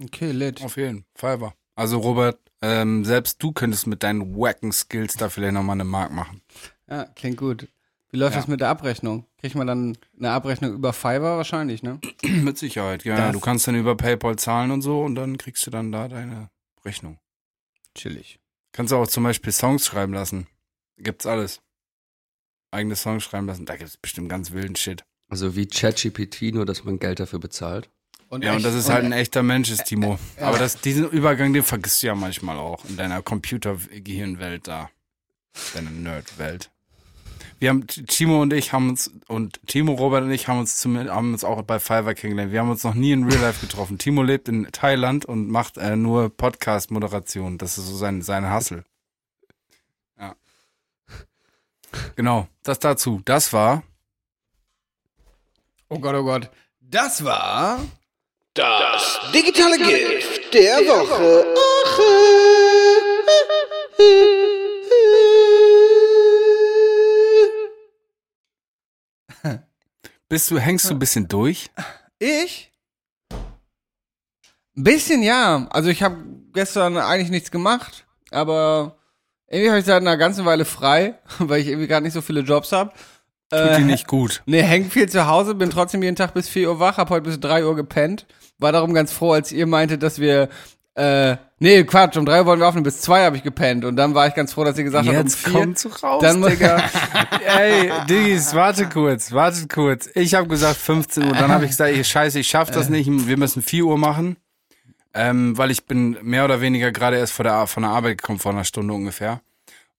[0.00, 0.62] Okay, lit.
[0.62, 1.54] Auf jeden Fiverr.
[1.74, 6.12] Also Robert, ähm, selbst du könntest mit deinen wacken Skills da vielleicht nochmal eine Mark
[6.12, 6.40] machen.
[6.88, 7.68] Ja, klingt gut.
[8.10, 8.40] Wie läuft Ja.
[8.40, 9.26] das mit der Abrechnung?
[9.38, 11.98] Kriegt man dann eine Abrechnung über Fiverr wahrscheinlich, ne?
[12.22, 13.16] mit Sicherheit, ja.
[13.16, 16.08] Das- Du kannst dann über PayPal zahlen und so und dann kriegst du dann da
[16.08, 16.50] deine
[16.84, 17.18] Rechnung.
[17.94, 18.38] Chillig.
[18.72, 20.46] Kannst du auch zum Beispiel Songs schreiben lassen.
[20.98, 21.60] Gibt's alles.
[22.70, 23.66] eigene Songs schreiben lassen.
[23.66, 25.04] Da gibt es bestimmt ganz wilden Shit.
[25.28, 27.90] Also wie ChatGPT, nur dass man Geld dafür bezahlt.
[28.32, 30.18] Und Ja, und echt- das ist halt ein echter Mensch, ist Timo.
[30.40, 34.88] Aber das, diesen Übergang, den vergisst du ja manchmal auch in deiner Computergehirnwelt da.
[35.74, 36.70] Deine Nerdwelt.
[37.58, 40.96] Wir haben, Timo und ich haben uns, und Timo, Robert und ich haben uns, zum,
[40.96, 42.52] haben uns auch bei Fiverr kennengelernt.
[42.52, 43.98] Wir haben uns noch nie in Real Life getroffen.
[43.98, 47.58] Timo lebt in Thailand und macht äh, nur Podcast-Moderation.
[47.58, 48.82] Das ist so sein, sein Hustle.
[50.18, 50.34] Ja.
[52.16, 53.20] Genau, das dazu.
[53.26, 53.82] Das war
[55.90, 56.50] Oh Gott, oh Gott.
[56.80, 57.78] Das war.
[58.54, 61.46] Das digitale Gift der Woche.
[70.28, 71.70] Bist du, hängst du ein bisschen durch?
[72.18, 72.70] Ich?
[74.76, 75.66] Ein bisschen ja.
[75.70, 78.98] Also ich habe gestern eigentlich nichts gemacht, aber
[79.46, 82.40] irgendwie habe ich seit einer ganzen Weile frei, weil ich irgendwie gerade nicht so viele
[82.40, 82.92] Jobs habe.
[83.48, 84.42] Tut dir nicht gut.
[84.46, 87.24] Nee, häng viel zu Hause, bin trotzdem jeden Tag bis 4 Uhr wach, hab heute
[87.24, 88.26] bis 3 Uhr gepennt.
[88.62, 90.48] War darum ganz froh, als ihr meintet, dass wir,
[90.94, 93.84] äh, nee, Quatsch, um 3 Uhr wollen wir aufnehmen, bis 2 habe ich gepennt.
[93.84, 95.52] Und dann war ich ganz froh, dass ihr gesagt habt, um Jetzt 4.
[95.52, 96.82] kommt's raus, Dann Digga.
[97.58, 100.08] Ey, Diggis, warte kurz, wartet kurz.
[100.14, 103.10] Ich habe gesagt 15 Uhr, dann habe ich gesagt, ey, scheiße, ich schaff das nicht,
[103.10, 104.36] wir müssen 4 Uhr machen.
[105.14, 108.38] Ähm, weil ich bin mehr oder weniger gerade erst vor der, von der Arbeit gekommen,
[108.38, 109.42] vor einer Stunde ungefähr.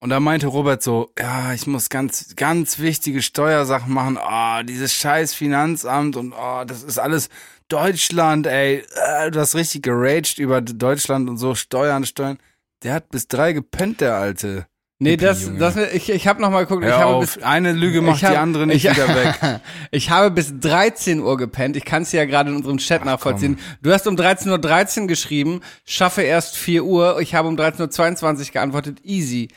[0.04, 4.18] Und da meinte Robert so, ja, ich muss ganz, ganz wichtige Steuersachen machen.
[4.20, 7.30] Ah, dieses scheiß Finanzamt und ah, das ist alles
[7.70, 8.84] Deutschland, ey.
[8.96, 12.38] Äh, Du hast richtig geraged über Deutschland und so, Steuern, Steuern.
[12.84, 14.66] Der hat bis drei gepennt, der Alte.
[15.00, 15.60] Nee, Hippie, das, Junge.
[15.60, 18.26] das, ich, ich habe noch mal geguckt, ich habe auf, bis, eine Lüge macht ich
[18.26, 19.60] hab- die andere nicht ich- wieder weg.
[19.92, 21.76] ich habe bis 13 Uhr gepennt.
[21.76, 23.58] Ich kann es ja gerade in unserem Chat nachvollziehen.
[23.82, 27.20] Du hast um 13.13 Uhr geschrieben, schaffe erst 4 Uhr.
[27.20, 29.50] Ich habe um 13.22 Uhr geantwortet, easy.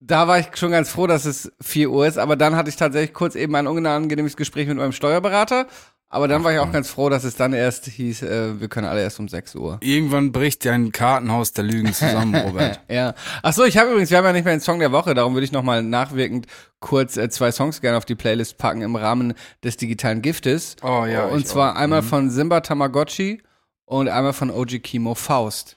[0.00, 2.76] Da war ich schon ganz froh, dass es 4 Uhr ist, aber dann hatte ich
[2.76, 5.66] tatsächlich kurz eben ein unangenehmes Gespräch mit meinem Steuerberater.
[6.10, 8.86] Aber dann war ich auch ganz froh, dass es dann erst hieß, äh, wir können
[8.86, 9.76] alle erst um 6 Uhr.
[9.82, 12.80] Irgendwann bricht dein Kartenhaus der Lügen zusammen, Robert.
[12.88, 13.14] Ja.
[13.42, 15.34] Ach so, ich habe übrigens, wir haben ja nicht mehr den Song der Woche, darum
[15.34, 16.46] würde ich nochmal nachwirkend
[16.80, 20.76] kurz äh, zwei Songs gerne auf die Playlist packen im Rahmen des digitalen Giftes.
[20.82, 21.74] Oh ja, Und zwar auch.
[21.74, 21.80] Mhm.
[21.82, 23.42] einmal von Simba Tamagotchi
[23.84, 25.76] und einmal von OG Kimo Faust.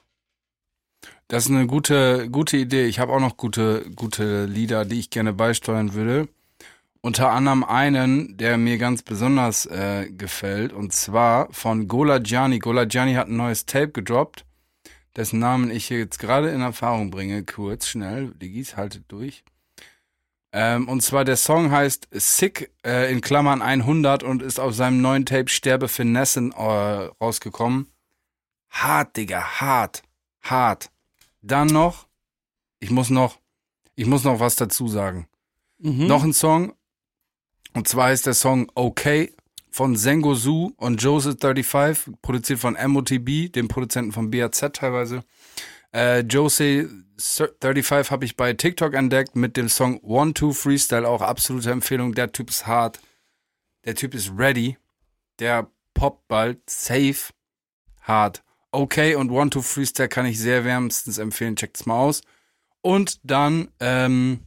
[1.28, 2.86] Das ist eine gute, gute Idee.
[2.86, 6.28] Ich habe auch noch gute, gute Lieder, die ich gerne beisteuern würde.
[7.04, 12.60] Unter anderem einen, der mir ganz besonders äh, gefällt, und zwar von Gola Gianni.
[12.60, 14.44] Gola Gianni hat ein neues Tape gedroppt,
[15.16, 17.42] dessen Namen ich hier jetzt gerade in Erfahrung bringe.
[17.42, 19.42] Kurz, schnell, Diggis, haltet durch.
[20.52, 25.00] Ähm, und zwar der Song heißt Sick äh, in Klammern 100 und ist auf seinem
[25.00, 26.56] neuen Tape Sterbe für Nessen äh,
[27.20, 27.88] rausgekommen.
[28.70, 30.04] Hart, Digga, hart,
[30.42, 30.92] hart.
[31.40, 32.06] Dann noch,
[32.78, 33.38] ich muss noch,
[33.96, 35.26] ich muss noch was dazu sagen.
[35.78, 36.06] Mhm.
[36.06, 36.74] Noch ein Song.
[37.74, 39.32] Und zwar ist der Song Okay
[39.70, 45.24] von Sengo Su und Jose35, produziert von MOTB, dem Produzenten von BAZ teilweise.
[45.92, 51.70] Äh, Jose35 habe ich bei TikTok entdeckt mit dem Song One Two Freestyle, auch absolute
[51.70, 52.14] Empfehlung.
[52.14, 53.00] Der Typ ist hart.
[53.84, 54.76] Der Typ ist ready.
[55.38, 56.58] Der poppt bald.
[56.68, 57.32] Safe.
[58.02, 58.42] Hart.
[58.72, 61.56] Okay und One Two Freestyle kann ich sehr wärmstens empfehlen.
[61.56, 62.22] Checkt's mal aus.
[62.82, 64.40] Und dann, ähm,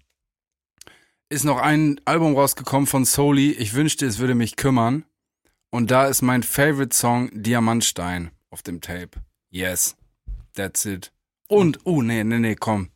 [1.36, 3.52] ist noch ein Album rausgekommen von Soli.
[3.52, 5.04] Ich wünschte, es würde mich kümmern.
[5.70, 9.22] Und da ist mein Favorite Song Diamantstein auf dem Tape.
[9.50, 9.98] Yes.
[10.54, 11.12] That's it.
[11.50, 12.90] Und, oh, nee, nee, nee, komm.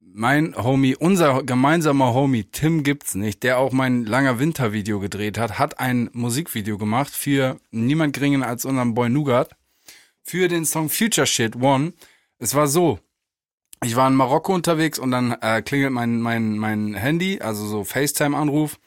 [0.00, 5.58] Mein Homie, unser gemeinsamer Homie, Tim gibt's nicht, der auch mein langer Winter-Video gedreht hat,
[5.58, 9.54] hat ein Musikvideo gemacht für niemand geringer als unseren Boy Nougat.
[10.22, 11.92] Für den Song Future Shit One.
[12.38, 12.98] Es war so,
[13.84, 17.84] ich war in Marokko unterwegs und dann äh, klingelt mein, mein, mein Handy, also so
[17.84, 18.78] FaceTime-Anruf.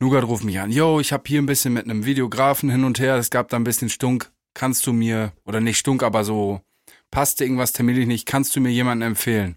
[0.00, 0.70] Nugat ruft mich an.
[0.70, 3.16] Yo, ich habe hier ein bisschen mit einem Videografen hin und her.
[3.16, 4.30] Es gab da ein bisschen Stunk.
[4.54, 6.60] Kannst du mir, oder nicht Stunk, aber so,
[7.10, 8.26] passte irgendwas terminlich nicht.
[8.26, 9.56] Kannst du mir jemanden empfehlen?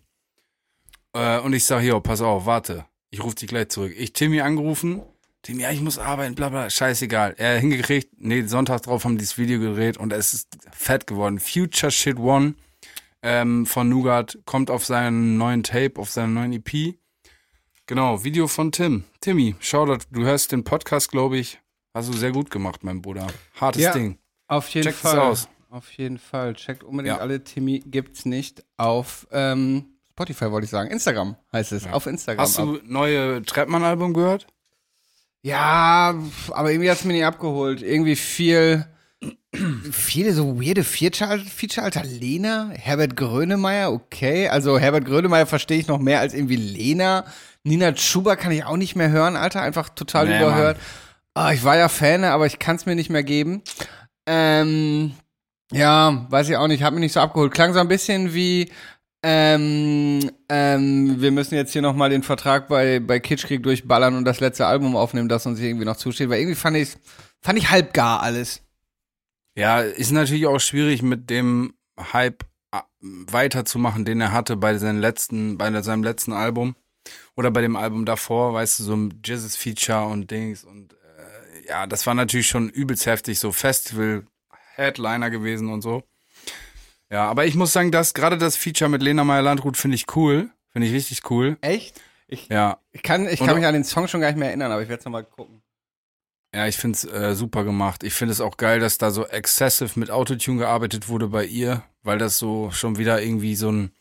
[1.14, 2.86] Äh, und ich sage, yo, pass auf, warte.
[3.12, 3.94] Ich rufe dich gleich zurück.
[3.96, 5.02] Ich Timmy angerufen.
[5.44, 7.36] Timmy, ja, ich muss arbeiten, bla bla, scheißegal.
[7.38, 11.40] Er hingekriegt, nee, Sonntag drauf haben die das Video gedreht und es ist fett geworden.
[11.40, 12.54] Future Shit One
[13.24, 16.96] ähm, von Nougat kommt auf seinen neuen Tape, auf seinen neuen EP.
[17.86, 19.04] Genau, Video von Tim.
[19.20, 21.60] Timmy, Shoutout, du hörst den Podcast, glaube ich.
[21.94, 23.28] Hast du sehr gut gemacht, mein Bruder.
[23.60, 23.92] Hartes Ja.
[23.94, 24.18] Ding.
[24.48, 25.20] Auf jeden Checkt es Fall.
[25.20, 25.50] aus.
[25.70, 26.54] Auf jeden Fall.
[26.56, 27.22] Checkt unbedingt Ja.
[27.22, 27.44] alle.
[27.44, 30.90] Timmy gibt's nicht auf ähm, Spotify, wollte ich sagen.
[30.92, 31.88] Instagram heißt es.
[31.88, 32.44] Auf Instagram.
[32.44, 34.48] Hast du neue Treppmann-Album gehört?
[35.44, 36.14] Ja,
[36.52, 37.82] aber irgendwie hat's mir nicht abgeholt.
[37.82, 38.86] Irgendwie viel,
[39.92, 42.04] viele so weirde Feature- Feature-Alter.
[42.06, 44.48] Lena, Herbert Grönemeyer, okay.
[44.48, 47.26] Also Herbert Grönemeyer verstehe ich noch mehr als irgendwie Lena.
[47.64, 49.62] Nina Schuber kann ich auch nicht mehr hören, Alter.
[49.62, 50.78] Einfach total Nee, überhört.
[51.34, 53.62] Ah, ich war ja Fan, aber ich kann es mir nicht mehr geben.
[54.28, 55.12] Ähm,
[55.72, 57.54] ja, weiß ich auch nicht, hat mich nicht so abgeholt.
[57.54, 58.70] Klang so ein bisschen wie,
[59.24, 64.40] ähm, ähm, wir müssen jetzt hier nochmal den Vertrag bei, bei Kitschkrieg durchballern und das
[64.40, 66.90] letzte Album aufnehmen, das uns hier irgendwie noch zusteht, weil irgendwie fand ich
[67.42, 68.62] fand ich halb gar alles.
[69.56, 75.00] Ja, ist natürlich auch schwierig mit dem Hype äh, weiterzumachen, den er hatte bei seinem
[75.00, 76.76] letzten, bei seinem letzten Album
[77.36, 81.68] oder bei dem Album davor, weißt du, so ein Jizzes Feature und Dings und äh,
[81.68, 84.26] ja, das war natürlich schon übelst heftig, so Festival
[84.76, 86.04] Headliner gewesen und so.
[87.10, 90.50] Ja, aber ich muss sagen, dass gerade das Feature mit Lena Meyer-Landrut finde ich cool,
[90.72, 91.58] finde ich richtig cool.
[91.60, 92.00] Echt?
[92.28, 94.48] Ich, Ja, ich kann, ich Und- kann mich an den Song schon gar nicht mehr
[94.48, 95.62] erinnern, aber ich werde es nochmal gucken.
[96.54, 98.04] Ja, ich find's äh, super gemacht.
[98.04, 101.84] Ich finde es auch geil, dass da so excessive mit Autotune gearbeitet wurde bei ihr,
[102.04, 103.92] weil das so schon wieder irgendwie so ein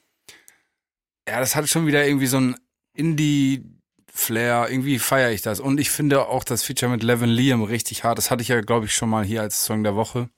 [1.29, 2.57] Ja, das hat schon wieder irgendwie so ein
[2.95, 3.65] Indie
[4.13, 8.03] Flair, irgendwie feiere ich das und ich finde auch das Feature mit Levin Liam richtig
[8.03, 8.19] hart.
[8.19, 10.29] Das hatte ich ja glaube ich schon mal hier als Song der Woche.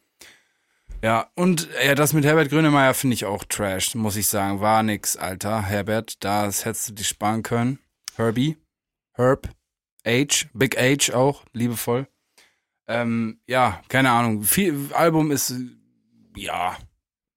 [1.02, 4.60] Ja, und ja, das mit Herbert Grönemeyer finde ich auch trash, muss ich sagen.
[4.60, 5.62] War nix, Alter.
[5.62, 7.80] Herbert, das hättest du dich sparen können.
[8.14, 8.56] Herbie,
[9.14, 9.48] Herb,
[10.06, 12.08] H, Big H auch, liebevoll.
[12.86, 14.42] Ähm, ja, keine Ahnung.
[14.42, 15.54] Viel, Album ist,
[16.36, 16.76] ja,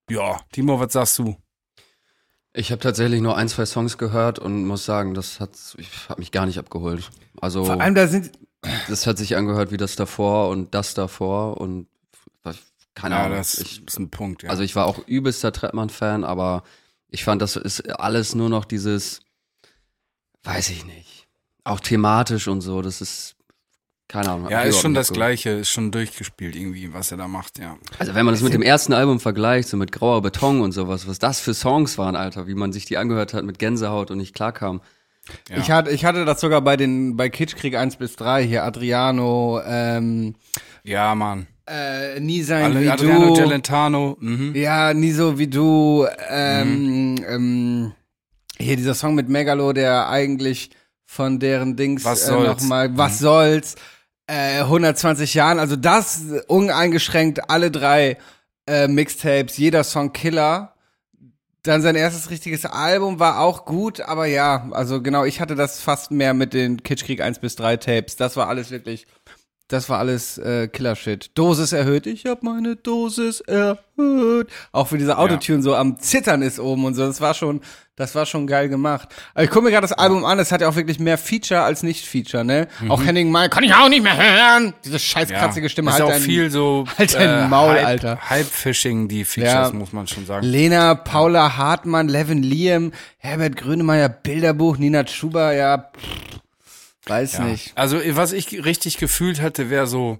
[0.09, 0.39] ja.
[0.51, 1.35] Timo, was sagst du?
[2.53, 6.19] Ich habe tatsächlich nur ein, zwei Songs gehört und muss sagen, das hat, ich hat
[6.19, 7.09] mich gar nicht abgeholt.
[7.41, 8.31] Also Vor allem, da sind,
[8.87, 11.87] das hat sich angehört wie das davor und das davor und
[12.95, 13.37] keine Ja, Ahnung.
[13.37, 14.49] das ich, ist ein Punkt, ja.
[14.49, 16.63] Also ich war auch übelster Trettmann-Fan, aber
[17.09, 19.19] ich fand, das ist alles nur noch dieses,
[20.43, 21.14] weiß ich nicht,
[21.65, 22.81] auch thematisch und so.
[22.81, 23.35] Das ist
[24.07, 24.49] keine Ahnung.
[24.51, 25.29] ja, ist schon das abgeholt.
[25.29, 27.75] Gleiche, ist schon durchgespielt irgendwie, was er da macht, ja.
[27.97, 31.07] Also wenn man das mit dem ersten Album vergleicht, so mit Grauer Beton und sowas,
[31.07, 34.19] was das für Songs waren, Alter, wie man sich die angehört hat mit Gänsehaut und
[34.19, 34.81] nicht klarkam.
[35.49, 35.57] Ja.
[35.57, 39.59] ich, hatte, ich hatte das sogar bei den, bei Kitschkrieg 1 bis 3 hier, Adriano,
[39.65, 40.35] ähm,
[40.83, 41.47] Ja, Mann.
[41.67, 43.41] äh, nie sein Alle, wie Adriano du.
[43.41, 44.53] Gelentano, mhm.
[44.53, 46.05] Ja, nie so wie du.
[46.29, 47.91] Ähm, ähm,
[48.59, 50.69] hier dieser Song mit Megalo, der eigentlich
[51.05, 52.61] von deren Dings Was äh, soll's?
[52.61, 53.75] nochmal, was soll's,
[54.27, 58.17] äh, 120 Jahren, also das uneingeschränkt, alle drei
[58.67, 60.73] äh, Mixtapes, jeder Song Killer.
[61.63, 65.81] Dann sein erstes richtiges Album war auch gut, aber ja, also genau, ich hatte das
[65.81, 68.15] fast mehr mit den Kitschkrieg 1 bis 3 Tapes.
[68.15, 69.07] Das war alles wirklich,
[69.67, 71.31] das war alles äh, Killer-Shit.
[71.35, 74.47] Dosis erhöht, ich hab meine Dosis erhöht.
[74.71, 77.07] Auch wie dieser Autotune so am Zittern ist oben und so.
[77.07, 77.61] Das war schon,
[77.97, 79.07] das war schon geil gemacht.
[79.33, 81.61] Aber ich gucke mir gerade das Album an, es hat ja auch wirklich mehr Feature
[81.61, 82.67] als Nicht-Feature, ne?
[82.89, 84.73] Auch Henning Mai, kann ich auch nicht mehr hören.
[84.83, 85.91] Diese scheiß kratzige Stimme.
[85.91, 88.29] Ist halt auch dein- viel so äh, halt dein Maul, Hype, Alter.
[88.29, 89.71] Hype-Fishing, die Features, Ja.
[89.71, 90.45] muss man schon sagen.
[90.45, 96.41] Lena, Paula Hartmann, Levin Liam, Herbert Grönemeyer, Bilderbuch, Nina Schuber, ja, pff,
[97.07, 97.43] weiß Ja.
[97.45, 97.71] nicht.
[97.75, 100.19] Also, was ich richtig gefühlt hätte, wäre so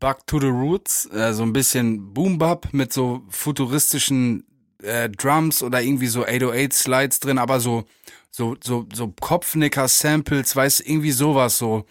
[0.00, 4.44] Back to the Roots, äh, so ein bisschen Boom Bap mit so futuristischen
[4.82, 7.84] äh, Drums oder irgendwie so 808 Slides drin, aber so
[8.30, 11.86] so so so Kopfnicker Samples, weiß irgendwie sowas so.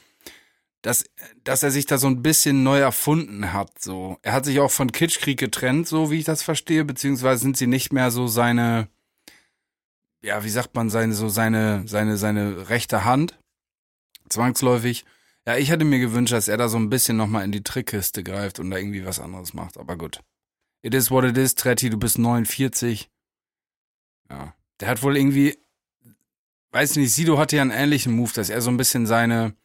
[0.83, 1.03] Dass,
[1.43, 4.17] dass er sich da so ein bisschen neu erfunden hat, so.
[4.23, 7.67] Er hat sich auch von Kitschkrieg getrennt, so wie ich das verstehe, beziehungsweise sind sie
[7.67, 8.87] nicht mehr so seine,
[10.23, 13.37] ja, wie sagt man, seine, so seine, seine, seine rechte Hand
[14.31, 15.05] zwangsläufig.
[15.45, 18.23] Ja, ich hätte mir gewünscht, dass er da so ein bisschen nochmal in die Trickkiste
[18.23, 19.77] greift und da irgendwie was anderes macht.
[19.77, 20.21] Aber gut.
[20.81, 23.09] It is what it is, Tretti, du bist 49.
[24.29, 24.55] Ja.
[24.79, 25.57] Der hat wohl irgendwie,
[26.71, 29.55] weiß nicht, Sido hatte ja einen ähnlichen Move, dass er so ein bisschen seine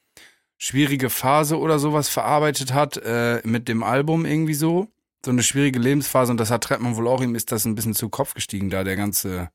[0.58, 4.88] schwierige Phase oder sowas verarbeitet hat, äh, mit dem Album irgendwie so.
[5.24, 7.94] So eine schwierige Lebensphase und das hat Trettmann wohl auch, ihm ist das ein bisschen
[7.94, 9.50] zu Kopf gestiegen, da der ganze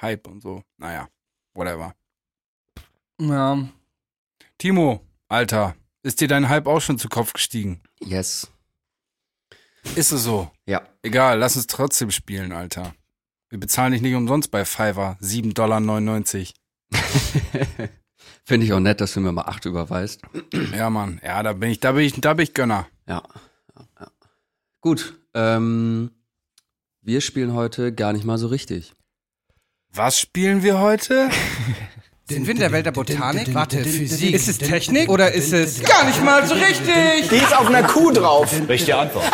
[0.00, 0.62] Hype und so.
[0.78, 1.08] Naja,
[1.52, 1.94] whatever.
[3.20, 3.68] Ja.
[4.58, 7.80] Timo, Alter, ist dir dein Hype auch schon zu Kopf gestiegen?
[8.00, 8.50] Yes.
[9.96, 10.50] Ist es so?
[10.66, 10.82] Ja.
[11.02, 12.94] Egal, lass uns trotzdem spielen, Alter.
[13.50, 15.16] Wir bezahlen dich nicht umsonst bei Fiverr.
[15.20, 15.80] 7,99 Dollar.
[18.44, 20.22] Finde ich auch nett, dass du mir mal acht überweist.
[20.76, 21.20] Ja, Mann.
[21.24, 22.86] Ja, da bin ich, da bin ich, da bin ich Gönner.
[23.06, 23.22] Ja.
[23.76, 24.10] ja, ja.
[24.80, 25.14] Gut.
[25.34, 26.10] Ähm,
[27.00, 28.92] wir spielen heute gar nicht mal so richtig.
[29.92, 31.30] Was spielen wir heute?
[32.28, 33.52] Sind wir in der Welt der Botanik?
[33.54, 34.34] Warte, Physik.
[34.34, 37.28] Ist es Technik oder ist es gar nicht mal so richtig?
[37.30, 38.50] Die ist auf einer Kuh drauf.
[38.66, 39.30] Richtige Antwort.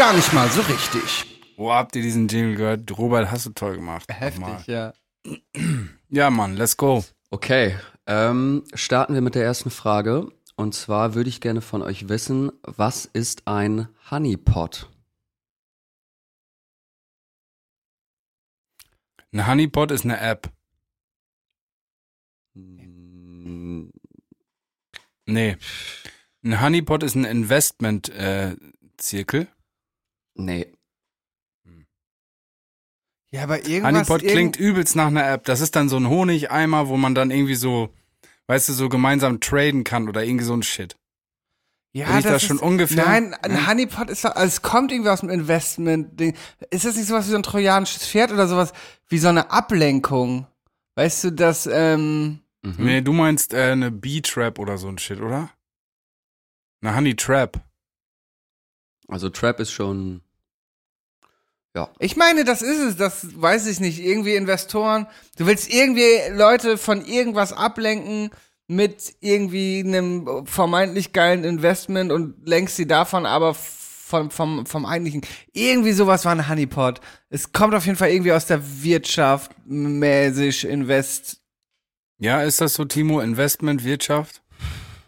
[0.00, 1.26] Gar nicht mal so richtig.
[1.58, 2.96] Wo habt ihr diesen Jingle gehört?
[2.96, 4.08] Robert, hast du toll gemacht.
[4.08, 4.54] Nochmal.
[4.54, 4.94] Heftig, ja.
[6.08, 7.04] Ja, Mann, let's go.
[7.28, 7.76] Okay.
[8.06, 10.30] Ähm, starten wir mit der ersten Frage.
[10.56, 14.88] Und zwar würde ich gerne von euch wissen, was ist ein Honeypot?
[19.32, 20.50] Ein Honeypot ist eine App.
[25.26, 25.58] Nee.
[26.42, 29.46] Ein Honeypot ist ein Investment-Zirkel.
[30.34, 30.72] Nee.
[33.32, 34.08] Ja, aber irgendwas.
[34.08, 35.44] Honeypot klingt übelst nach einer App.
[35.44, 37.94] Das ist dann so ein Honigeimer, wo man dann irgendwie so,
[38.48, 40.96] weißt du, so gemeinsam traden kann oder irgendwie so ein Shit.
[41.92, 43.04] Ja, Bin ich da schon ungefähr?
[43.04, 43.66] Nein, ein.
[43.68, 46.36] Honeypot ist doch, also es kommt irgendwie aus dem Investment-Ding.
[46.70, 48.72] Ist das nicht sowas wie so ein trojanisches Pferd oder sowas
[49.08, 50.46] wie so eine Ablenkung?
[50.96, 52.74] Weißt du, dass, ähm, Mhm.
[52.84, 55.50] Nee, du meinst äh, eine Bee-Trap oder so ein Shit, oder?
[56.82, 57.58] Eine Honey-Trap.
[59.10, 60.22] Also Trap ist schon.
[61.74, 61.88] Ja.
[62.00, 66.76] ich meine, das ist es, das weiß ich nicht, irgendwie Investoren, du willst irgendwie Leute
[66.76, 68.30] von irgendwas ablenken
[68.66, 75.22] mit irgendwie einem vermeintlich geilen Investment und lenkst sie davon aber vom, vom, vom eigentlichen.
[75.52, 77.00] Irgendwie sowas war ein Honeypot.
[77.30, 81.40] Es kommt auf jeden Fall irgendwie aus der Wirtschaft mäßig Invest.
[82.18, 83.20] Ja, ist das so, Timo?
[83.20, 84.42] Investment, Wirtschaft?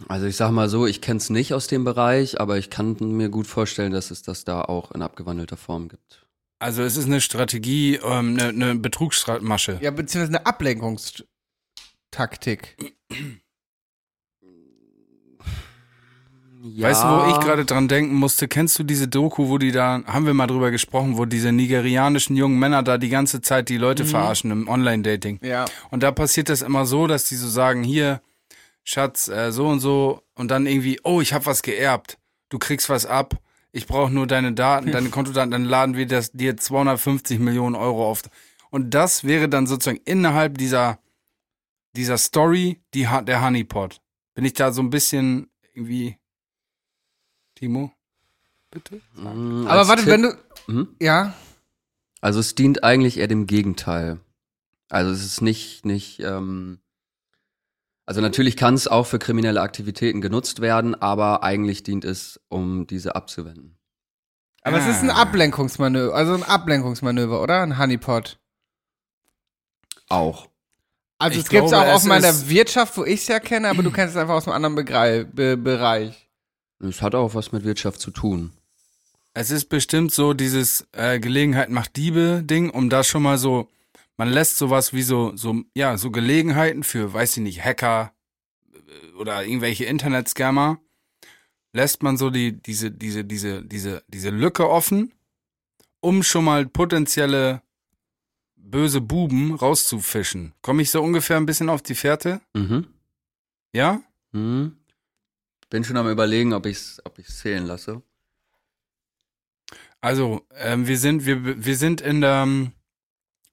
[0.08, 3.28] Also ich sag mal so, ich kenn's nicht aus dem Bereich, aber ich kann mir
[3.28, 6.26] gut vorstellen, dass es das da auch in abgewandelter Form gibt.
[6.58, 9.78] Also es ist eine Strategie, ähm, eine, eine Betrugsmasche.
[9.80, 12.76] Ja, beziehungsweise eine Ablenkungstaktik.
[16.64, 16.88] Ja.
[16.88, 18.46] Weißt du, wo ich gerade dran denken musste?
[18.46, 22.36] Kennst du diese Doku, wo die da, haben wir mal drüber gesprochen, wo diese nigerianischen
[22.36, 25.40] jungen Männer da die ganze Zeit die Leute verarschen im Online-Dating?
[25.42, 25.64] Ja.
[25.90, 28.20] Und da passiert das immer so, dass die so sagen, hier,
[28.84, 32.18] Schatz, äh, so und so, und dann irgendwie, oh, ich habe was geerbt.
[32.48, 33.40] Du kriegst was ab.
[33.70, 38.10] Ich brauche nur deine Daten, deine Kontodaten, dann laden wir das dir 250 Millionen Euro
[38.10, 38.22] auf.
[38.70, 40.98] Und das wäre dann sozusagen innerhalb dieser,
[41.94, 44.00] dieser Story die, der Honeypot.
[44.34, 46.16] Bin ich da so ein bisschen irgendwie,
[47.54, 47.92] Timo?
[48.70, 49.00] Bitte?
[49.14, 50.38] Mm, Aber warte, Tipp- wenn du.
[50.66, 50.88] Mhm.
[51.00, 51.34] Ja.
[52.20, 54.20] Also es dient eigentlich eher dem Gegenteil.
[54.88, 56.78] Also es ist nicht, nicht, ähm,
[58.12, 62.86] also natürlich kann es auch für kriminelle Aktivitäten genutzt werden, aber eigentlich dient es, um
[62.86, 63.78] diese abzuwenden.
[64.60, 65.22] Aber es ist ein Ah.
[65.22, 67.62] Ablenkungsmanöver, also ein Ablenkungsmanöver, oder?
[67.62, 68.38] Ein Honeypot.
[70.10, 70.50] Auch.
[71.18, 73.70] Also Ich es gibt es auch aus es meiner Wirtschaft, wo ich es ja kenne,
[73.70, 76.28] aber du kennst es einfach aus einem anderen Begrei Be Bereich.
[76.80, 78.52] Es hat auch was mit Wirtschaft zu tun.
[79.32, 83.70] Es ist bestimmt so dieses äh, Gelegenheit macht Diebe Ding, um da schon mal so,
[84.22, 88.14] man lässt sowas wie so, so, ja, so Gelegenheiten für, weiß ich nicht, Hacker
[88.72, 90.78] äh, oder irgendwelche Internetscammer,
[91.72, 95.12] lässt man so die, diese, diese, diese, diese, diese Lücke offen,
[96.00, 97.62] um schon mal potenzielle
[98.54, 100.52] böse Buben rauszufischen.
[100.62, 102.40] Komme ich so ungefähr ein bisschen auf die Fährte?
[102.54, 102.86] Mhm.
[103.72, 104.02] Ja?
[104.30, 104.76] Mhm.
[105.68, 108.02] Bin schon am überlegen, ob ich's, ob ich's zählen lasse.
[110.00, 112.46] Also, ähm, wir sind, wir, wir sind in der,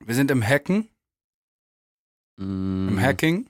[0.06, 0.90] wir sind im Hacken,
[2.38, 3.50] Mm, im Hacking.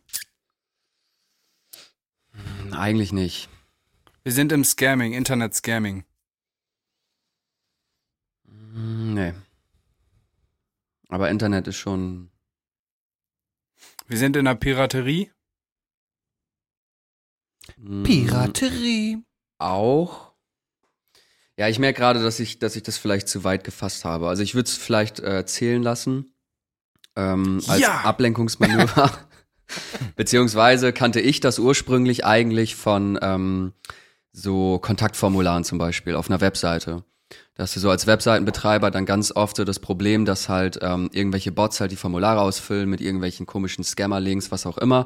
[2.72, 3.48] Eigentlich nicht.
[4.24, 6.06] Wir sind im Scamming, Internet-Scamming.
[8.46, 9.34] Mm, Nee.
[11.10, 12.32] Aber Internet ist schon.
[14.08, 15.32] Wir sind in der Piraterie.
[17.78, 19.24] mm, Piraterie.
[19.60, 20.34] Auch.
[21.58, 24.30] Ja, ich merke gerade, dass ich, dass ich das vielleicht zu weit gefasst habe.
[24.30, 26.34] Also ich würde es vielleicht äh, zählen lassen.
[27.20, 28.02] Ähm, als Ja.
[28.02, 29.12] Ablenkungsmanöver.
[30.16, 33.74] Beziehungsweise kannte ich das ursprünglich eigentlich von ähm,
[34.32, 37.04] so Kontaktformularen zum Beispiel auf einer Webseite.
[37.56, 41.10] Da hast du so als Webseitenbetreiber dann ganz oft so das Problem, dass halt ähm,
[41.12, 45.06] irgendwelche Bots halt die Formulare ausfüllen mit irgendwelchen komischen Scammer-Links, was auch immer.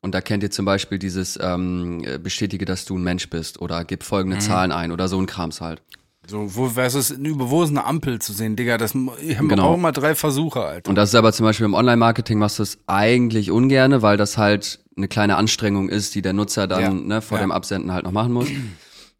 [0.00, 3.62] Und da kennt ihr zum Beispiel dieses ähm, äh, bestätige, dass du ein Mensch bist
[3.62, 5.80] oder gib folgende Zahlen ein oder so ein Krams halt.
[6.26, 8.78] So, wo, was ist, über, wo ist eine Ampel zu sehen, Digga?
[8.78, 9.68] Das, ich habe Genau.
[9.72, 10.88] auch mal drei Versuche, Alter.
[10.88, 14.38] Und das ist aber zum Beispiel im Online-Marketing machst du es eigentlich ungerne, weil das
[14.38, 16.90] halt eine kleine Anstrengung ist, die der Nutzer dann Ja.
[16.92, 17.44] ne, vor Ja.
[17.44, 18.48] dem Absenden halt noch machen muss.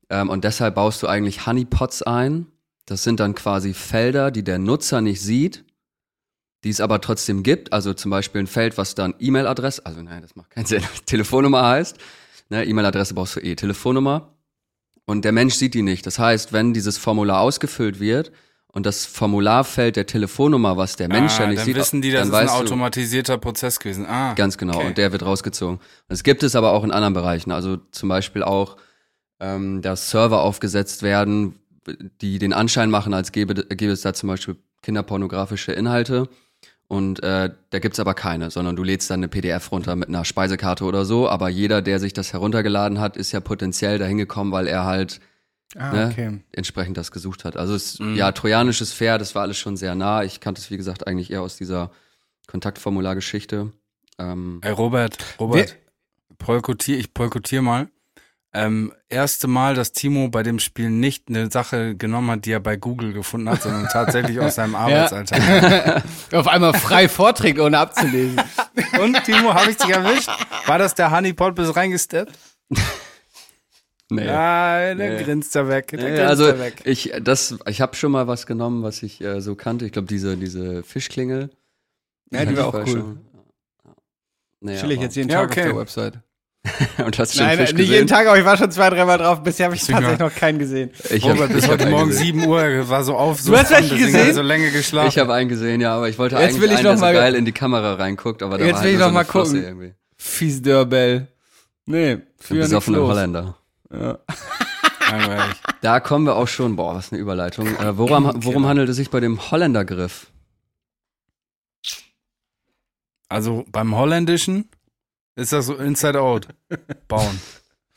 [0.08, 2.46] ähm, und deshalb baust du eigentlich Honeypots ein.
[2.86, 5.64] Das sind dann quasi Felder, die der Nutzer nicht sieht,
[6.64, 7.72] die es aber trotzdem gibt.
[7.72, 11.66] Also zum Beispiel ein Feld, was dann E-Mail-Adresse, also nein, das macht keinen Sinn, Telefonnummer
[11.66, 11.96] heißt.
[12.50, 14.33] Ne, E-Mail-Adresse brauchst du eh, Telefonnummer.
[15.06, 16.06] Und der Mensch sieht die nicht.
[16.06, 18.32] Das heißt, wenn dieses Formular ausgefüllt wird
[18.68, 22.10] und das Formularfeld der Telefonnummer, was der Mensch ja ah, nicht dann sieht, wissen die,
[22.10, 24.06] das ist ein weißt du, automatisierter Prozess gewesen.
[24.06, 24.76] Ah, Ganz genau.
[24.76, 24.86] Okay.
[24.86, 25.78] Und der wird rausgezogen.
[26.08, 27.52] Es gibt es aber auch in anderen Bereichen.
[27.52, 28.76] Also zum Beispiel auch,
[29.40, 31.58] ähm, dass Server aufgesetzt werden,
[32.20, 36.28] die den Anschein machen, als gäbe, gäbe es da zum Beispiel kinderpornografische Inhalte.
[36.94, 40.24] Und äh, da gibt's aber keine, sondern du lädst dann eine PDF runter mit einer
[40.24, 41.28] Speisekarte oder so.
[41.28, 45.20] Aber jeder, der sich das heruntergeladen hat, ist ja potenziell dahin gekommen, weil er halt
[45.76, 46.08] Ah, Ne?
[46.12, 46.40] okay.
[46.52, 47.56] entsprechend das gesucht hat.
[47.56, 48.14] Also es, Mhm.
[48.14, 50.22] ja, trojanisches Pferd, das war alles schon sehr nah.
[50.22, 51.90] Ich kannte es, wie gesagt, eigentlich eher aus dieser
[52.46, 53.72] Kontaktformulargeschichte.
[54.18, 55.76] Ähm, Ey, Robert, Robert,
[56.38, 57.88] Polkotier, ich polkotier mal.
[58.56, 62.60] Ähm, erste Mal, dass Timo bei dem Spiel nicht eine Sache genommen hat, die er
[62.60, 66.04] bei Google gefunden hat, sondern tatsächlich aus seinem Arbeitsalltag.
[66.32, 68.40] Auf einmal frei vorträgt, ohne abzulesen.
[69.02, 70.30] Und Timo, habe ich dich erwischt?
[70.66, 72.32] War das der Honeypot bis reingesteppt?
[74.10, 74.26] Nee.
[74.26, 75.22] Ja, der Nee.
[75.24, 75.88] grinst da weg.
[75.88, 76.82] Der Nee, grinst also weg.
[76.84, 79.86] ich das ich habe schon mal was genommen, was ich äh, so kannte.
[79.86, 81.50] Ich glaube diese diese Fischklingel.
[82.30, 82.86] Ja, die war auch cool.
[82.86, 83.20] schon-
[84.60, 85.60] Nee, Chill ich jetzt jeden Ja, Tag okay.
[85.62, 86.18] auf der Website.
[87.04, 87.92] und hast schon Nein, Fisch nicht gesehen?
[87.92, 89.42] jeden Tag, aber ich war schon zwei, dreimal drauf.
[89.42, 90.90] Bisher habe ich Deswegen tatsächlich noch keinen gesehen.
[91.10, 92.38] Ich hab, Robert, bis ich heute Morgen gesehen.
[92.40, 93.40] 7 Uhr war so auf.
[93.40, 94.18] So Du hast welche gesehen?
[94.20, 95.08] hat er so lange geschlafen.
[95.08, 97.12] Ich habe einen gesehen, ja, aber ich wollte Jetzt eigentlich will ich einen, noch der
[97.12, 99.12] so geil in die Kamera reinguckt, aber da Jetzt war will halt ich nur noch
[99.12, 99.64] so mal Flosse gucken.
[99.68, 99.94] irgendwie.
[100.16, 101.28] Fies Dörbell.
[101.86, 103.00] Nee, Für besoffene.
[103.02, 103.56] Holländer.
[103.92, 104.18] Ja.
[105.80, 107.68] Da kommen wir auch schon, boah, was eine Überleitung.
[107.68, 110.26] Äh, worum, worum handelt es sich bei dem Holländergriff?
[113.28, 114.68] Also beim Holländischen
[115.36, 116.48] ist das so Inside Out
[117.08, 117.40] bauen.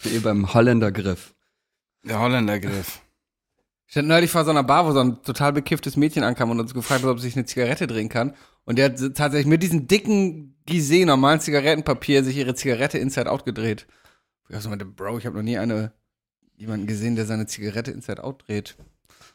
[0.04, 1.34] Nee, beim Holländergriff.
[2.04, 3.02] Der Holländergriff.
[3.88, 6.60] Ich stand neulich vor so einer Bar, wo so ein total bekifftes Mädchen ankam und
[6.60, 8.36] uns gefragt hat, ob sie sich eine Zigarette drehen kann.
[8.66, 13.46] Und der hat tatsächlich mit diesem dicken Gizeh normalen Zigarettenpapier sich ihre Zigarette Inside Out
[13.46, 13.88] gedreht.
[14.50, 15.94] Ich hab so meinte, Bro, ich habe noch nie eine,
[16.58, 18.76] jemanden gesehen, der seine Zigarette Inside Out dreht.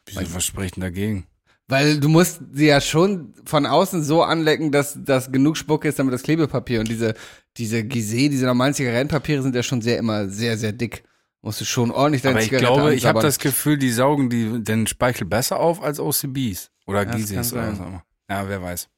[0.04, 1.26] Wieso, was spricht denn dagegen?
[1.68, 5.98] Weil du musst sie ja schon von außen so anlecken, dass, dass genug Spucke ist,
[5.98, 7.14] damit das Klebepapier und diese,
[7.56, 11.04] diese Gizeh, diese normalen Zigarettenpapiere sind ja schon sehr immer sehr, sehr dick.
[11.42, 14.30] Musst du schon ordentlich deine Aber ich Zigarette glaube, ich habe das Gefühl, die saugen
[14.30, 16.70] die, den Speichel besser auf als OCBs.
[16.86, 18.04] Oder Gizis kann oder was auch immer.
[18.30, 18.88] Ja, wer weiß.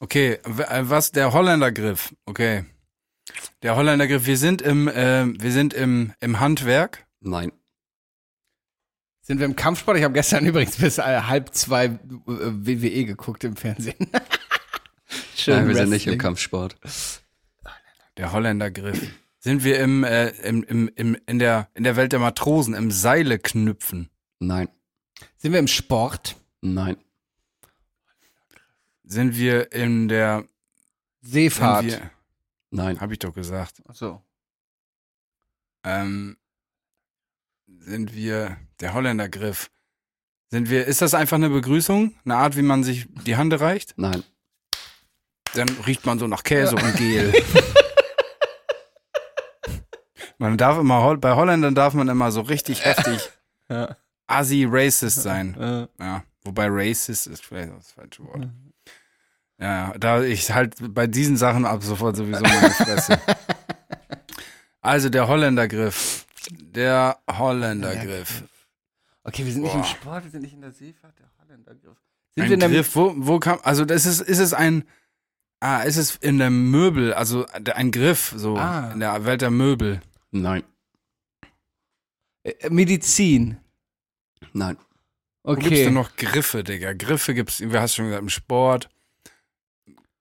[0.00, 2.14] Okay, äh, was der Holländergriff?
[2.26, 2.64] Okay.
[3.62, 7.06] Der Holländergriff, wir sind im, äh, wir sind im, im Handwerk.
[7.20, 7.52] Nein.
[9.22, 9.96] Sind wir im Kampfsport?
[9.96, 13.94] Ich habe gestern übrigens bis äh, halb zwei äh, WWE geguckt im Fernsehen.
[15.36, 16.12] Schön Nein, wir sind nicht Wrestling.
[16.14, 16.76] im Kampfsport.
[18.20, 19.00] Der Holländergriff.
[19.38, 22.90] Sind wir im, äh, im, im, im, in der, in der Welt der Matrosen, im
[22.90, 24.10] Seile knüpfen?
[24.38, 24.68] Nein.
[25.38, 26.36] Sind wir im Sport?
[26.60, 26.98] Nein.
[29.04, 30.44] Sind wir in der,
[31.22, 31.86] Seefahrt.
[31.86, 32.10] wir,
[32.70, 33.00] Nein.
[33.00, 33.82] hab ich doch gesagt.
[33.88, 34.22] Ach so.
[35.82, 36.36] Ähm,
[37.66, 39.70] sind wir der Holländergriff?
[40.48, 42.14] Sind wir, ist das einfach eine Begrüßung?
[42.26, 43.94] Eine Art, wie man sich die Hand reicht?
[43.96, 44.22] Nein.
[45.54, 47.32] Dann riecht man so nach Käse und Gel.
[50.40, 53.30] man darf immer, bei Holländern darf man immer so richtig heftig
[53.68, 53.96] Ja.
[54.26, 55.54] assi racist sein.
[55.56, 58.48] Äh, Ja, wobei racist ist vielleicht das falsche Wort.
[59.58, 63.20] Ja, da ich halt bei diesen Sachen ab sofort sowieso meine Fresse.
[64.82, 66.24] Also der Holländergriff.
[66.50, 68.44] Der Holländergriff.
[69.24, 69.86] okay, wir sind nicht im Boah.
[69.86, 71.98] Sport, wir sind nicht in der Seefahrt, der Holländergriff.
[72.34, 74.84] Sind Ein wir in der Griff, wo, wo kam, also das ist, ist es ein,
[75.60, 78.90] ah, ist es in der Möbel, also ein Griff, so Ah.
[78.94, 80.00] in der Welt der Möbel.
[80.32, 80.62] Nein.
[82.44, 83.58] äh, Medizin?
[84.52, 84.76] Nein.
[85.42, 85.84] Wo gibt's Okay.
[85.84, 86.92] denn noch Griffe, Digga?
[86.92, 88.88] Griffe gibt's, du hast schon gesagt, im Sport.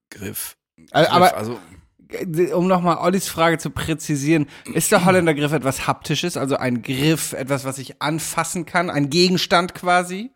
[0.09, 0.57] Griff.
[0.77, 1.59] Äh, Griff, aber also,
[2.55, 7.65] um nochmal Ollis Frage zu präzisieren, ist der Holländergriff etwas Haptisches, also ein Griff, etwas,
[7.65, 10.31] was ich anfassen kann, ein Gegenstand quasi?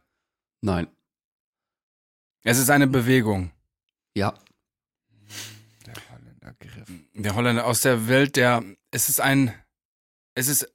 [0.61, 0.87] Nein.
[2.43, 3.51] es ist eine Bewegung.
[4.15, 4.33] Ja.
[5.85, 6.91] Der Holländergriff.
[7.13, 9.53] Der Holländer aus der Welt der, es ist ein,
[10.35, 10.73] es ist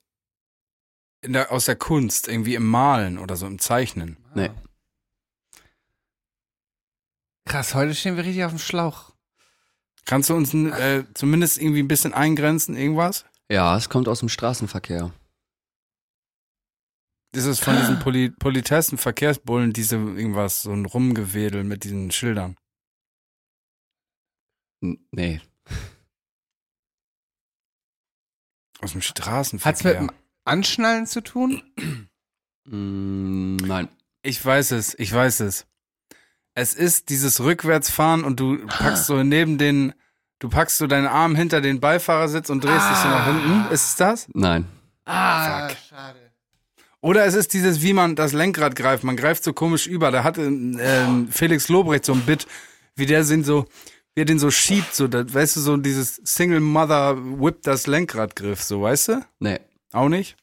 [1.20, 4.16] in der, aus der Kunst, irgendwie im Malen oder so, im Zeichnen.
[4.34, 4.50] Nee.
[7.44, 9.12] Krass, heute stehen wir richtig auf dem Schlauch.
[10.04, 13.24] Kannst du uns äh, zumindest irgendwie ein bisschen eingrenzen, irgendwas?
[13.50, 15.12] Ja, es kommt aus dem Straßenverkehr.
[17.32, 22.56] Das ist von diesen Poli Politessen, Verkehrsbullen, diese irgendwas, so ein Rumgewedel mit diesen Schildern.
[24.80, 25.40] N nee.
[28.80, 30.00] Aus dem Hat's Straßenverkehr.
[30.02, 31.62] mit dem Anschnallen zu tun?
[32.70, 33.88] Mm, nein.
[34.20, 35.64] Ich weiß es, ich weiß es.
[36.52, 39.94] Es ist dieses Rückwärtsfahren und du packst so neben den,
[40.38, 43.72] du packst so deinen Arm hinter den Beifahrersitz und drehst dich so nach hinten.
[43.72, 44.28] Ist es das?
[44.34, 44.66] Nein.
[45.06, 45.78] Ah, Fuck.
[45.88, 46.18] schade.
[47.00, 49.02] Oder es ist dieses, wie man das Lenkrad greift.
[49.02, 50.10] Man greift so komisch über.
[50.10, 52.46] Da hatte ähm, Felix Lobrecht so ein Bit,
[52.96, 53.64] wie der sind so,
[54.18, 57.86] wie er den so schiebt, so, da, weißt du, so dieses Single Mother Whip das
[57.86, 59.24] Lenkradgriff, so, weißt du?
[59.38, 59.60] Nee.
[59.92, 60.36] Auch nicht?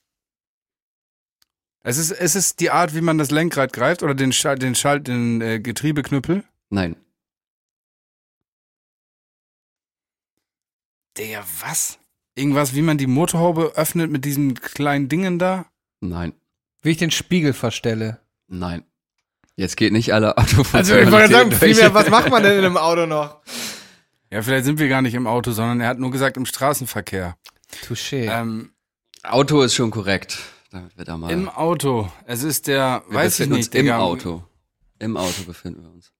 [1.83, 4.75] Es ist, es ist die Art, wie man das Lenkrad greift oder den Schalt, den
[4.75, 6.45] Schalt, den äh, Getriebeknüppel.
[6.69, 6.95] Nein.
[11.17, 11.99] Der was?
[12.33, 15.69] Irgendwas, wie man die Motorhaube öffnet mit diesen kleinen Dingen da?
[15.99, 16.31] Nein.
[16.81, 18.21] Wie ich den Spiegel verstelle.
[18.47, 18.85] Nein.
[19.55, 20.79] Jetzt geht nicht alle Autofunktionen.
[20.79, 23.41] Also ich wollte sagen, vielmehr, was macht man denn in einem Auto noch?
[24.31, 27.37] Ja, vielleicht sind wir gar nicht im Auto, sondern er hat nur gesagt im Straßenverkehr.
[27.87, 28.27] Touché.
[28.29, 28.73] Ähm,
[29.23, 30.39] Auto ist schon korrekt.
[30.71, 31.31] Damit wir da mal.
[31.31, 32.11] Im Auto.
[32.25, 34.43] Es ist der, wir weiß ich befinden nicht, uns im Auto.
[34.99, 36.11] Im Auto befinden wir uns.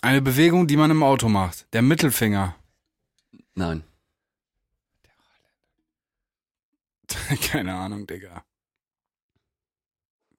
[0.00, 1.72] Eine Bewegung, die man im Auto macht.
[1.74, 2.56] Der Mittelfinger.
[3.54, 3.84] Nein.
[7.50, 8.42] Keine Ahnung, Digga.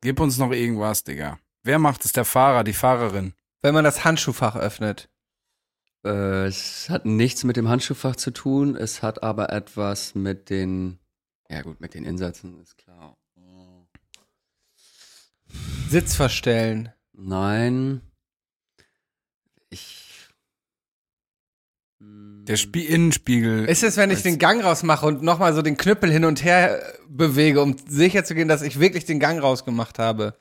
[0.02, 1.40] Gib uns noch irgendwas, Digga.
[1.66, 2.12] Wer macht es?
[2.12, 3.34] Der Fahrer, die Fahrerin.
[3.64, 5.10] Wenn man das Handschuhfach öffnet.
[6.06, 8.76] Äh, es hat nichts mit dem Handschuhfach zu tun.
[8.76, 11.00] Es hat aber etwas mit den.
[11.50, 13.18] Ja, gut, mit den Insätzen, ist klar.
[15.90, 16.94] Sitz verstellen.
[17.14, 18.02] Nein.
[19.70, 20.28] Ich.
[22.00, 23.66] Hm, Der Spie Innenspiegel.
[23.66, 26.80] Ist es, wenn ich den Gang rausmache und nochmal so den Knüppel hin und her
[27.10, 30.38] bewege, um sicher zu gehen, dass ich wirklich den Gang rausgemacht habe?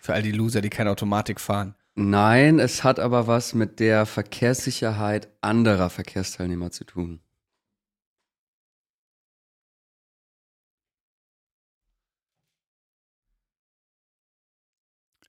[0.00, 1.74] Für all die Loser, die keine Automatik fahren.
[1.94, 7.20] Nein, es hat aber was mit der Verkehrssicherheit anderer Verkehrsteilnehmer zu tun.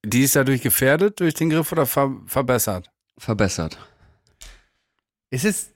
[0.06, 2.92] Die ist dadurch gefährdet durch den Griff oder ver verbessert?
[3.18, 3.78] Verbessert.
[5.30, 5.74] Ist es.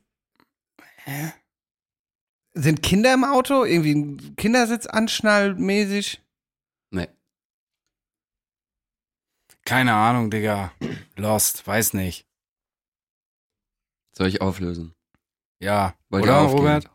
[2.54, 3.66] Sind Kinder im Auto?
[3.66, 6.22] Irgendwie ein Kindersitz anschnallmäßig?
[6.92, 7.10] Nee.
[9.66, 10.72] Keine Ahnung, Digga.
[11.16, 12.26] Lost, weiß nicht.
[14.12, 14.94] Soll ich auflösen?
[15.60, 15.96] Ja.
[16.10, 16.40] Wollt Oder?
[16.40, 16.90] Robert?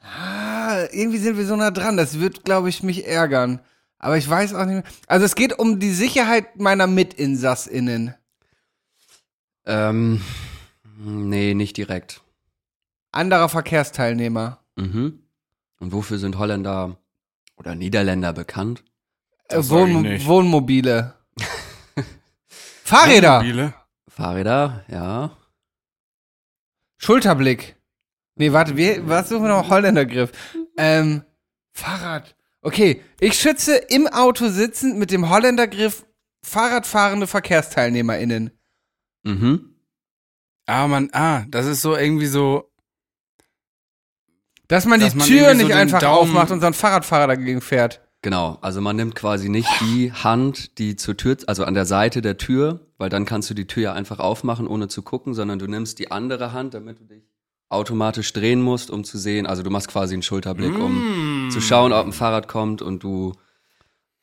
[0.00, 1.96] Ah, irgendwie sind wir so nah dran.
[1.96, 3.60] Das wird, glaube ich, mich ärgern.
[3.98, 4.92] Aber ich weiß auch nicht mehr.
[5.06, 8.14] Also es geht um die Sicherheit meiner MitinsassInnen.
[9.66, 10.20] Ähm,
[10.98, 12.22] nee, nicht direkt.
[13.12, 14.60] Anderer Verkehrsteilnehmer.
[14.76, 15.20] Mhm.
[15.80, 16.98] Und wofür sind Holländer
[17.56, 18.84] oder Niederländer bekannt?
[19.48, 20.04] Äh, Wohn.
[20.26, 21.14] Wohnmobile.
[22.84, 23.38] Fahrräder.
[23.42, 23.74] Mobile?
[24.08, 25.36] Fahrräder, ja.
[26.98, 27.76] Schulterblick.
[28.36, 29.70] Nee, warte, wie, was suchen wir noch?
[29.70, 30.32] Holländergriff.
[30.76, 31.22] Ähm,
[31.72, 32.36] Fahrrad.
[32.62, 36.06] Okay, ich schütze im Auto sitzend mit dem Holländergriff
[36.44, 38.50] Fahrradfahrende VerkehrsteilnehmerInnen.
[39.22, 39.76] Mhm.
[40.66, 42.70] Ah, man, ah, das ist so irgendwie so.
[44.68, 47.26] Dass man Dass die man Tür so nicht einfach Daumen- aufmacht und so ein Fahrradfahrer
[47.28, 48.03] dagegen fährt.
[48.24, 52.22] Genau, also man nimmt quasi nicht die Hand, die zur Tür, also an der Seite
[52.22, 55.58] der Tür, weil dann kannst du die Tür ja einfach aufmachen, ohne zu gucken, sondern
[55.58, 57.22] du nimmst die andere Hand, damit du dich
[57.68, 59.44] automatisch drehen musst, um zu sehen.
[59.46, 61.50] Also du machst quasi einen Schulterblick, um Mm.
[61.50, 63.34] zu schauen, ob ein Fahrrad kommt und du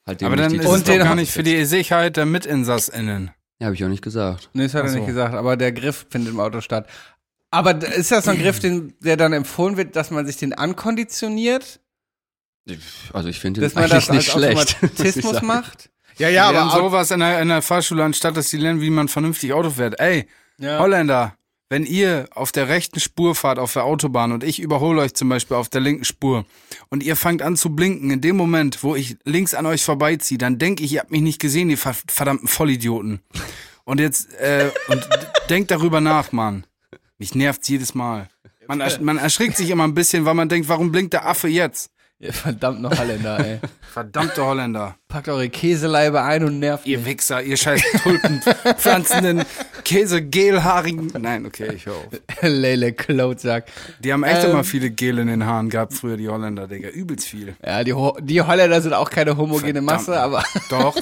[0.07, 2.17] halt dem Aber nicht dann die ist doch den gar hab- nicht für die Sicherheit
[2.17, 3.29] der MitinsassInnen.
[3.59, 4.49] Ja, habe ich auch nicht gesagt.
[4.53, 4.97] Nee, das hat Ach er so.
[4.97, 6.87] nicht gesagt, aber der Griff findet im Auto statt.
[7.51, 10.53] Aber ist das so ein Griff, den, der dann empfohlen wird, dass man sich den
[10.53, 11.79] ankonditioniert?
[13.13, 14.77] Also ich finde man eigentlich das als nicht schlecht.
[14.83, 15.89] Automatismus macht?
[16.17, 19.07] Ja, Ja, und sowas in der, in der Fahrschule, anstatt dass die lernen, wie man
[19.07, 19.99] vernünftig Auto fährt.
[19.99, 20.27] Ey,
[20.59, 20.77] ja.
[20.79, 21.35] Holländer,
[21.69, 25.29] wenn ihr auf der rechten Spur fahrt auf der Autobahn und ich überhole euch zum
[25.29, 26.45] Beispiel auf der linken Spur
[26.89, 30.37] und ihr fangt an zu blinken, in dem Moment, wo ich links an euch vorbeiziehe,
[30.37, 33.21] dann denke ich, ihr habt mich nicht gesehen, ihr ver- verdammten Vollidioten.
[33.85, 35.07] Und jetzt, äh, und
[35.49, 36.65] denkt darüber nach, Mann.
[37.17, 38.27] Mich nervt's jedes Mal.
[38.67, 41.47] Man, ersch man erschrickt sich immer ein bisschen, weil man denkt, warum blinkt der Affe
[41.47, 41.89] jetzt?
[42.23, 43.59] Ihr verdammt noch Holländer, ey.
[43.91, 44.95] Verdammte Holländer.
[45.07, 49.43] Packt eure Käseleibe ein und nervt Ihr Wichser, ihr scheiß Tulpenpflanzenden,
[49.83, 51.11] Käse-Gelhaarigen.
[51.19, 52.05] Nein, okay, ich höre auf.
[52.43, 53.65] Lele Klotsack.
[54.01, 54.51] Die haben echt Ähm.
[54.51, 56.89] immer viele Gel in den Haaren gehabt, früher die Holländer, Digga.
[56.89, 57.55] Übelst viel.
[57.65, 59.85] Ja, die, Ho die Holländer sind auch keine homogene Verdammt.
[59.87, 60.95] Masse, aber Doch.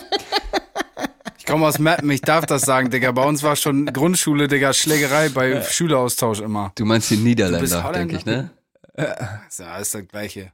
[1.38, 3.12] Ich komme aus Meppen, ich darf das sagen, Digga.
[3.12, 6.72] Bei uns war schon Grundschule, Digga, Schlägerei bei Schüleraustausch immer.
[6.76, 8.52] Du meinst die Niederländer, denke ich, ne?
[8.98, 10.54] Ja, ist das Gleiche.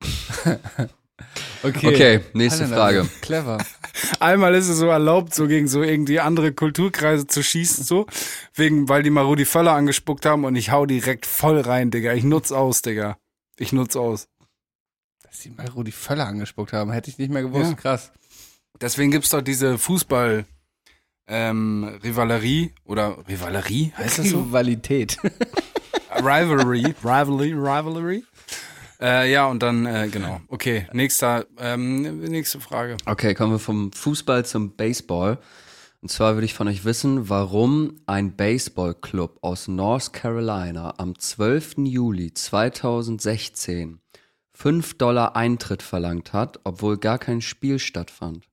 [1.62, 1.86] okay.
[1.86, 3.08] Okay, nächste Holländer Frage.
[3.20, 3.58] Clever.
[4.20, 8.06] Einmal ist es so erlaubt, so gegen so irgendwie andere Kulturkreise zu schießen, so.
[8.54, 12.12] Wegen, weil die mal Rudi Völler angespuckt haben und ich hau direkt voll rein, Digga.
[12.12, 13.18] Ich nutz aus, Digga.
[13.58, 14.28] Ich nutz aus.
[15.22, 17.70] Dass die mal Rudi Völler angespuckt haben, hätte ich nicht mehr gewusst.
[17.70, 17.76] Ja.
[17.76, 18.12] Krass.
[18.80, 20.44] Deswegen gibt's doch diese Fußball,
[21.26, 24.40] ähm, Rivalerie oder Rivalerie, heißt das so?
[24.40, 25.18] Rivalität.
[26.16, 28.24] Rivalry, Rivalry, Rivalry.
[29.00, 30.40] Äh, ja, und dann, äh, genau.
[30.48, 32.96] Okay, nächster, ähm, nächste Frage.
[33.06, 35.38] Okay, kommen wir vom Fußball zum Baseball.
[36.00, 41.78] Und zwar würde ich von euch wissen, warum ein Baseballclub aus North Carolina am 12.
[41.78, 44.00] Juli 2016
[44.52, 48.48] 5 Dollar Eintritt verlangt hat, obwohl gar kein Spiel stattfand.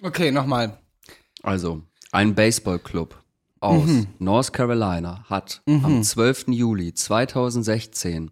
[0.00, 0.78] Okay, nochmal.
[1.42, 3.21] Also, ein Baseballclub
[3.62, 4.06] aus Mhm.
[4.18, 5.84] North Carolina hat Mhm.
[5.84, 6.52] am 12.
[6.52, 8.30] Juli 2016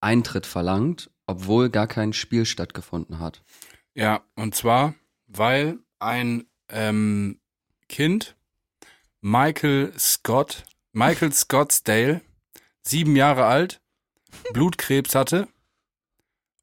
[0.00, 3.42] Eintritt verlangt, obwohl gar kein Spiel stattgefunden hat.
[3.94, 4.94] Ja, und zwar,
[5.26, 7.40] weil ein ähm,
[7.88, 8.36] Kind,
[9.20, 12.20] Michael Scott, Michael Scottsdale,
[12.82, 13.80] sieben Jahre alt,
[14.52, 15.48] Blutkrebs hatte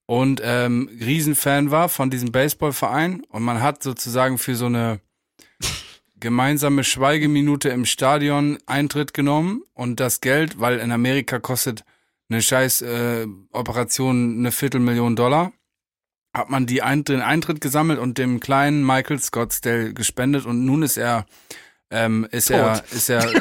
[0.05, 3.23] und ähm, Riesenfan war von diesem Baseballverein.
[3.29, 4.99] Und man hat sozusagen für so eine
[6.23, 11.83] gemeinsame Schweigeminute im Stadion Eintritt genommen und das Geld, weil in Amerika kostet
[12.29, 15.51] eine scheiß äh, Operation eine Viertelmillion Dollar,
[16.33, 20.81] hat man die Ein den Eintritt gesammelt und dem kleinen Michael Scottsdale gespendet und nun
[20.81, 21.25] ist er
[21.91, 23.23] ähm, ist er ist er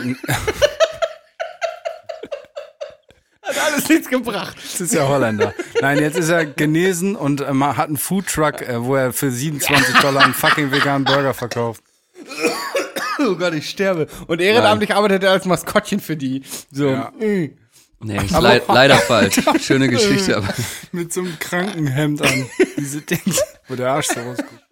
[3.43, 4.57] Hat alles nichts gebracht.
[4.63, 5.55] Das ist ja Holländer.
[5.81, 9.99] Nein, jetzt ist er genesen und äh, hat einen Foodtruck, äh, wo er für 27
[10.01, 11.83] Dollar einen fucking veganen Burger verkauft.
[13.19, 14.09] Oh Gott, ich sterbe.
[14.27, 16.43] Und ehrenamtlich arbeitet er als Maskottchen für die.
[16.73, 16.89] So.
[16.89, 17.13] Ja.
[17.19, 17.57] mm.
[18.05, 19.37] Nee, ist leid, leider falsch.
[19.61, 20.53] Schöne Geschichte, aber
[20.93, 22.51] Mit so einem Krankenhemd an.
[22.77, 24.65] Diese Dings, wo der Arsch so rausguckt.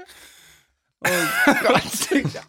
[1.62, 2.40] Gott, Digga.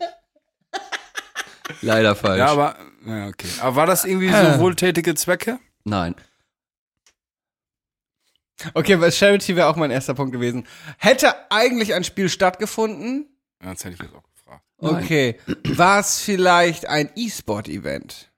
[1.81, 2.39] leider falsch.
[2.39, 2.75] Ja, aber,
[3.05, 3.47] ja, okay.
[3.59, 5.59] Aber war das irgendwie so wohltätige Zwecke?
[5.83, 6.15] Nein.
[8.73, 10.67] Okay, weil Charity wäre auch mein erster Punkt gewesen.
[10.97, 13.27] Hätte eigentlich ein Spiel stattgefunden?
[13.63, 14.23] Ja, das hätte ich jetzt auch.
[14.81, 15.39] Okay.
[15.75, 18.31] War es vielleicht ein E-Sport-Event?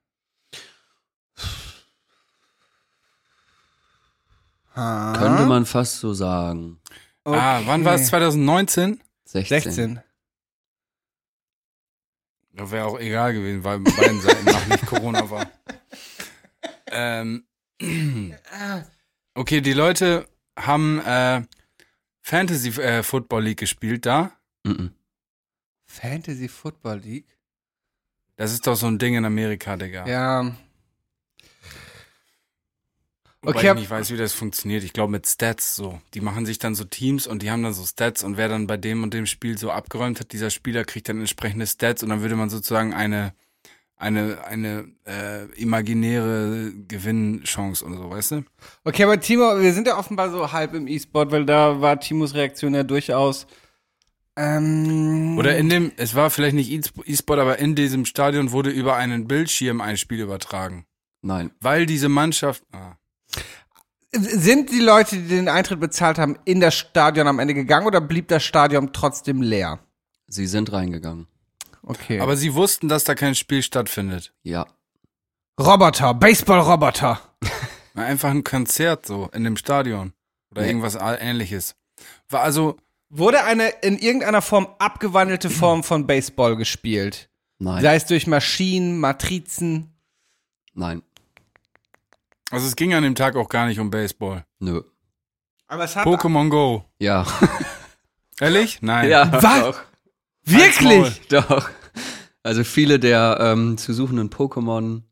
[4.74, 6.80] Könnte man fast so sagen.
[7.24, 8.08] Ah, wann war es?
[8.08, 9.00] 2019?
[9.24, 9.62] 16.
[9.62, 10.00] 16.
[12.52, 15.46] Das wäre auch egal gewesen, weil bei beiden Seiten noch nicht Corona war.
[16.96, 17.44] Ähm,
[19.34, 21.42] okay, die Leute haben äh,
[22.20, 24.30] Fantasy äh, Football League gespielt da.
[24.62, 24.92] Mhm.
[25.94, 27.38] Fantasy Football League?
[28.36, 30.06] Das ist doch so ein Ding in Amerika, Digga.
[30.06, 30.54] Ja.
[33.42, 34.82] Wobei Okay, ich nicht weiß, wie das funktioniert.
[34.84, 36.00] Ich glaube mit Stats so.
[36.14, 38.66] Die machen sich dann so Teams und die haben dann so Stats und wer dann
[38.66, 42.08] bei dem und dem Spiel so abgeräumt hat, dieser Spieler kriegt dann entsprechende Stats und
[42.08, 43.34] dann würde man sozusagen eine
[43.96, 48.44] eine eine äh, imaginäre Gewinnchance und so, weißt du?
[48.82, 52.34] Okay, aber Timo, wir sind ja offenbar so halb im E-Sport, weil da war Timos
[52.34, 53.46] Reaktion ja durchaus.
[54.36, 58.96] Ähm, Oder in dem, es war vielleicht nicht E-Sport, aber in diesem Stadion wurde über
[58.96, 60.86] einen Bildschirm ein Spiel übertragen.
[61.22, 61.50] Nein.
[61.60, 62.96] Weil diese Mannschaft, ah,
[64.12, 68.00] Sind die Leute, die den Eintritt bezahlt haben, in das Stadion am Ende gegangen oder
[68.00, 69.80] blieb das Stadion trotzdem leer?
[70.28, 71.26] Sie sind reingegangen.
[71.86, 72.18] Okay.
[72.20, 74.32] aber sie wussten, dass da kein Spiel stattfindet.
[74.42, 74.66] Ja.
[75.60, 77.20] Roboter, Baseball-Roboter.
[77.94, 80.14] Einfach ein Konzert so in dem Stadion.
[80.50, 80.68] Oder Nee.
[80.68, 81.74] irgendwas ähnliches.
[82.30, 82.76] War also,
[83.16, 87.28] Wurde eine in irgendeiner Form abgewandelte Form von Baseball gespielt?
[87.60, 87.80] Nein.
[87.80, 89.92] Sei es durch Maschinen, Matrizen.
[90.74, 91.02] Nein.
[92.50, 94.44] also es ging an dem Tag auch gar nicht um Baseball.
[94.58, 94.82] Nö.
[95.68, 96.04] Aber es hat.
[96.04, 96.84] Pokémon Go.
[96.98, 97.24] Ja.
[98.40, 98.78] Ehrlich?
[98.82, 99.08] Nein.
[99.30, 99.42] Was?
[99.42, 99.80] Doch.
[100.42, 101.20] Wirklich?
[101.28, 101.70] Doch.
[102.42, 105.02] Also viele der ähm, zu suchenden Pokémon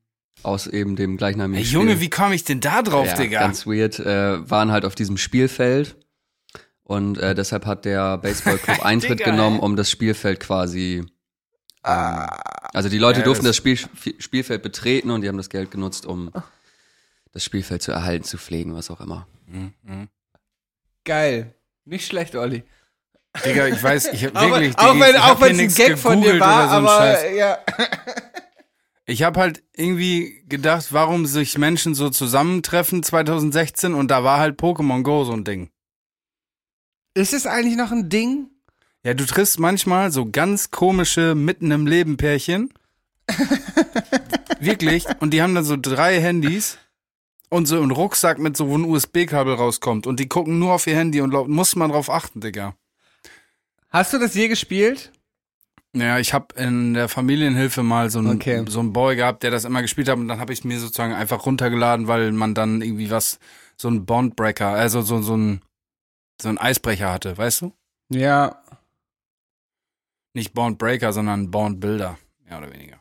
[0.42, 1.78] aus eben dem gleichnamigen Ey, Spiel.
[1.78, 3.38] Junge, wie kam ich denn da drauf, ja, Digga?
[3.38, 5.96] Ganz weird, äh, waren halt auf diesem Spielfeld.
[6.84, 11.04] Und äh, deshalb hat der Baseballclub Eintritt Digga, genommen, um das Spielfeld quasi.
[11.84, 12.26] Ähm,
[12.74, 13.78] also die Leute Ja, durften das- das Spiel,
[14.18, 16.30] Spielfeld betreten und die haben das Geld genutzt, um
[17.32, 19.26] das Spielfeld zu erhalten, zu pflegen, was auch immer.
[19.46, 20.08] Mhm, mhm.
[21.04, 21.54] Geil.
[21.84, 22.62] Nicht schlecht, Olli.
[23.44, 25.86] Digga, ich weiß, ich hab Auch, wirklich, auch Diggi, wenn ich auch wenn es ein
[25.86, 27.36] Gag von dir war, so aber Scheiß.
[27.36, 27.58] ja.
[29.04, 34.60] Ich habe halt irgendwie gedacht, warum sich Menschen so zusammentreffen 2016 und da war halt
[34.60, 35.70] Pokémon Go so ein Ding.
[37.14, 38.48] Ist es eigentlich noch ein Ding?
[39.04, 42.72] Ja, du triffst manchmal so ganz komische mitten im Leben Pärchen.
[44.60, 45.06] Wirklich.
[45.20, 46.78] Und die haben dann so drei Handys
[47.48, 50.06] und so einen Rucksack mit so, wo ein USB-Kabel rauskommt.
[50.06, 52.74] Und die gucken nur auf ihr Handy und lau- muss man drauf achten, Digga.
[53.90, 55.12] Hast du das je gespielt?
[55.94, 58.64] Ja, ich habe in der Familienhilfe mal so einen, Okay.
[58.68, 61.12] so einen Boy gehabt, der das immer gespielt hat und dann habe ich mir sozusagen
[61.12, 63.38] einfach runtergeladen, weil man dann irgendwie was,
[63.76, 65.60] so ein Bondbreaker, also so, so ein,
[66.42, 67.72] so ein Eisbrecher hatte, weißt du?
[68.10, 68.62] Ja.
[70.34, 72.98] Nicht Bondbreaker, sondern Bondbuilder, mehr oder weniger.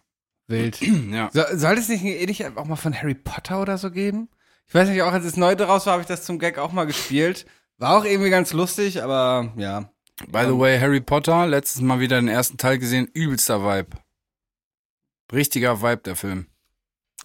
[0.48, 0.80] Wild.
[1.12, 1.30] Ja.
[1.34, 4.30] So, soll es nicht ähnlich auch mal von Harry Potter oder so geben?
[4.68, 6.72] Ich weiß nicht, auch als es neu draus war, habe ich das zum Gag auch
[6.72, 7.46] mal gespielt.
[7.78, 9.92] War auch irgendwie ganz lustig, aber ja.
[10.28, 13.98] By the way, Harry Potter, letztes Mal wieder den ersten Teil gesehen, übelster Vibe.
[15.34, 16.48] Richtiger Vibe, der Film.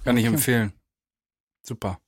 [0.04, 0.34] Kann ich Okay.
[0.34, 0.72] empfehlen.
[1.62, 1.98] Super.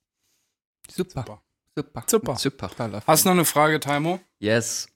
[0.90, 1.20] Super.
[1.22, 1.42] Super.
[1.78, 2.04] Super.
[2.06, 2.36] Super.
[2.38, 3.02] Super.
[3.06, 4.20] Hast du noch eine Frage, Taimo?
[4.38, 4.88] Yes.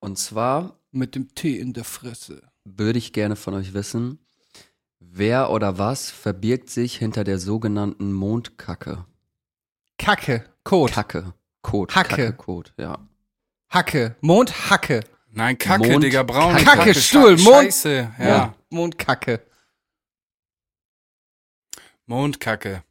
[0.00, 2.42] Und zwar Mit dem Tee in der Fresse.
[2.64, 4.18] würde ich gerne von euch wissen,
[4.98, 9.04] wer oder was verbirgt sich hinter der sogenannten Mondkacke?
[9.98, 10.44] Kacke.
[10.64, 10.92] Kot.
[10.92, 11.34] Kacke.
[11.62, 11.94] Kot.
[11.94, 12.08] Hacke.
[12.08, 12.98] Kacke, Kot, ja.
[13.68, 14.16] Hacke.
[14.20, 15.00] Mondhacke.
[15.32, 16.94] Nein, Kacke, Mond- Digga, braune Kacke, Kacke.
[16.94, 18.26] Stuhl, Mond- Scheiße, ja.
[18.26, 18.54] Ja.
[18.70, 19.40] Mondkacke.
[22.06, 22.82] Mondkacke.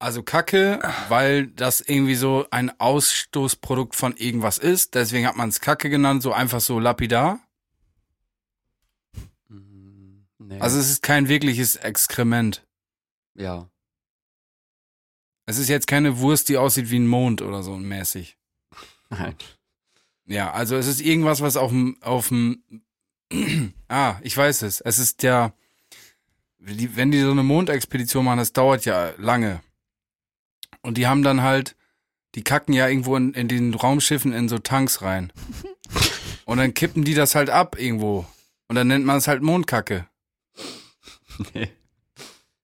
[0.00, 4.94] Also Kacke, weil das irgendwie so ein Ausstoßprodukt von irgendwas ist.
[4.94, 7.40] Deswegen hat man es Kacke genannt, so einfach so lapidar.
[9.48, 10.60] Mm, Nee.
[10.60, 12.64] Also es ist kein wirkliches Exkrement.
[13.34, 13.68] ja.
[15.46, 18.36] Es ist jetzt keine Wurst, die aussieht wie ein Mond oder so mäßig.
[19.08, 19.34] Nein.
[20.26, 22.62] Ja, also es ist irgendwas, was auf dem, auf dem,
[23.88, 24.82] ah, ich weiß es.
[24.82, 25.54] Es ist ja,
[26.58, 29.62] wenn die so eine Mondexpedition machen, das dauert ja lange.
[30.82, 31.76] Und die haben dann halt,
[32.34, 35.32] die kacken ja irgendwo in, in den Raumschiffen in so Tanks rein.
[36.44, 38.26] Und dann kippen die das halt ab irgendwo.
[38.68, 40.06] Und dann nennt man es halt Mondkacke.
[41.54, 41.68] Nee.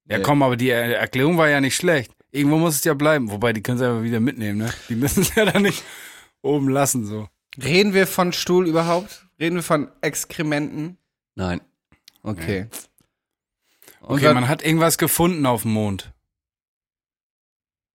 [0.06, 0.22] Ja, Nee.
[0.22, 2.12] komm, aber die Er- Erklärung war ja nicht schlecht.
[2.30, 3.30] Irgendwo muss es ja bleiben.
[3.30, 4.72] Wobei, die können es einfach wieder mitnehmen, ne?
[4.88, 5.82] Die müssen es ja dann nicht
[6.42, 7.28] oben lassen, so.
[7.62, 9.26] Reden wir von Stuhl überhaupt?
[9.38, 10.98] Reden wir von Exkrementen?
[11.34, 11.60] Nein.
[12.22, 12.66] Okay.
[14.00, 16.12] Und Okay, dann- man hat irgendwas gefunden auf dem Mond.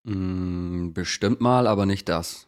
[0.03, 2.47] Mm, bestimmt mal, aber nicht das.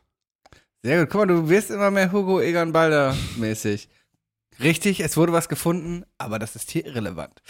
[0.84, 1.10] Sehr gut.
[1.10, 3.90] Guck mal, du wirst immer mehr Hugo Egan Balder mäßig.
[4.60, 7.42] Richtig, es wurde was gefunden, aber das ist hier irrelevant.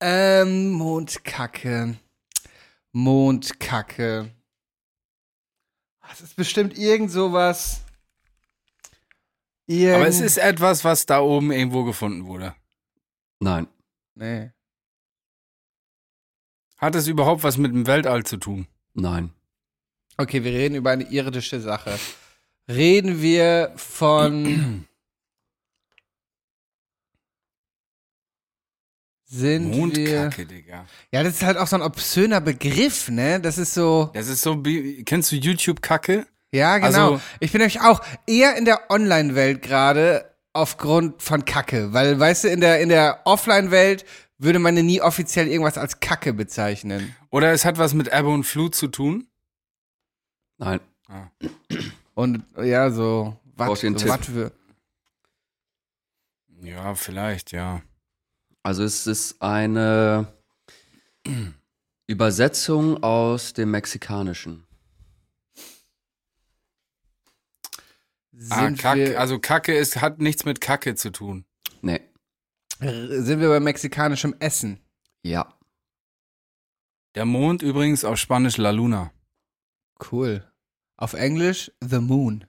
[0.00, 1.96] Ähm, Mondkacke.
[2.92, 4.30] Mondkacke.
[6.08, 7.80] Das ist bestimmt irgend sowas.
[9.66, 12.54] Irgend Aber es ist etwas, was da oben irgendwo gefunden wurde.
[13.40, 13.66] Nein.
[14.14, 14.52] Nee.
[16.76, 18.66] Hat es überhaupt was mit dem Weltall zu tun?
[18.94, 19.30] Nein.
[20.16, 21.98] Okay, wir reden über eine irdische Sache.
[22.68, 24.86] Reden wir von.
[29.26, 29.78] Sind wir.
[29.80, 30.86] Mondkacke, Digga.
[31.12, 33.40] Ja, das ist halt auch so ein obszöner Begriff, ne?
[33.40, 34.10] Das ist so.
[34.14, 34.62] Das ist so,
[35.04, 36.26] kennst du YouTube-Kacke?
[36.52, 36.86] Ja, genau.
[37.14, 41.92] Also- ich bin nämlich auch eher in der Online-Welt gerade aufgrund von Kacke.
[41.92, 44.04] Weil, weißt du, in der, in der Offline-Welt
[44.38, 47.14] würde man ja nie offiziell irgendwas als Kacke bezeichnen.
[47.30, 49.28] Oder es hat was mit Ebbe und Flut zu tun?
[50.58, 50.80] Nein.
[52.14, 53.38] Und ja, so.
[53.56, 54.52] Einen so für.
[56.62, 57.82] Ja, vielleicht, ja.
[58.62, 60.32] Also es ist eine
[62.06, 64.66] Übersetzung aus dem Mexikanischen.
[68.50, 71.44] Ah, wir, also Kacke ist, hat nichts mit Kacke zu tun.
[72.80, 73.20] Nee.
[73.20, 74.80] sind wir bei mexikanischem Essen?
[75.22, 75.54] Ja.
[77.14, 79.12] Der Mond übrigens auf Spanisch La Luna.
[80.10, 80.44] Cool.
[80.96, 82.44] Auf Englisch The Moon.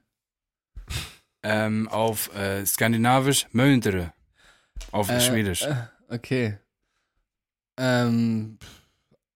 [1.44, 4.14] Ähm, auf äh, Skandinavisch Möndre.
[4.92, 5.62] Auf Äh, Schwedisch.
[5.64, 5.76] äh,
[6.10, 6.58] okay.
[7.78, 8.58] Ähm,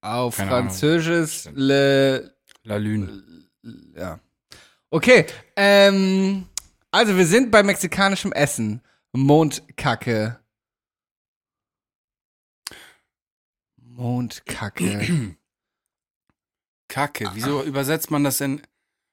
[0.02, 0.70] auf Keine Ahnung.
[0.70, 2.34] Französisch Le,
[2.64, 3.24] La Lune.
[3.96, 4.20] ja.
[4.90, 5.28] Okay.
[5.56, 6.48] Ähm,
[6.90, 8.82] also wir sind bei mexikanischem Essen.
[9.12, 10.39] Mondkacke.
[14.00, 15.36] Mondkacke.
[16.88, 17.30] Kacke.
[17.34, 18.62] Wieso übersetzt man das denn?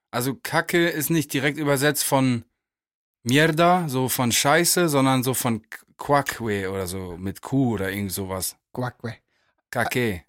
[0.09, 2.43] Also Kacke ist nicht direkt übersetzt von
[3.23, 5.61] Mierda, so von Scheiße, sondern so von
[5.97, 8.55] Quackwe oder so mit Kuh oder irgend sowas.
[8.73, 9.17] Guacque.
[9.69, 10.23] Kake.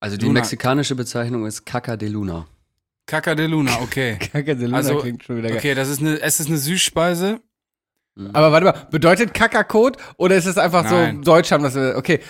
[0.00, 0.40] Also die Luna.
[0.40, 2.48] mexikanische Bezeichnung ist Caca de Luna.
[3.06, 4.16] Caca de Luna, okay.
[4.32, 5.58] Kacke de Luna Also, klingt schon wieder geil.
[5.58, 7.40] Okay, das ist eine, es ist eine Süßspeise.
[8.32, 11.16] Aber warte mal, bedeutet Kakakot oder ist es einfach Nein.
[11.18, 12.20] so Deutsch haben das okay.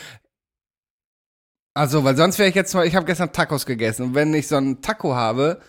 [1.75, 4.49] Also, weil sonst wäre ich jetzt mal, ich habe gestern Tacos gegessen und wenn ich
[4.49, 5.61] so einen Taco habe,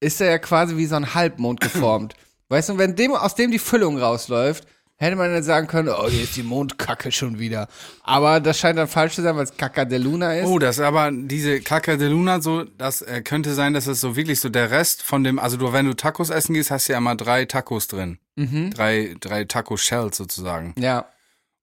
[0.00, 2.14] ist er ja quasi wie so ein Halbmond geformt.
[2.48, 4.66] weißt du, und wenn dem aus dem die Füllung rausläuft,
[5.00, 7.68] hätte man dann sagen können, oh, hier ist die Mondkacke schon wieder.
[8.02, 10.46] Aber das scheint dann falsch zu sein, weil es Caca de Luna ist.
[10.46, 14.00] Oh, das ist aber diese Caca de Luna, so, das äh, könnte sein, dass es
[14.00, 16.88] so wirklich so der Rest von dem, also du, wenn du Tacos essen gehst, hast
[16.88, 18.18] du ja immer drei Tacos drin.
[18.36, 18.72] Mhm.
[18.72, 20.74] Drei, drei Taco-Shells sozusagen.
[20.78, 21.06] Ja.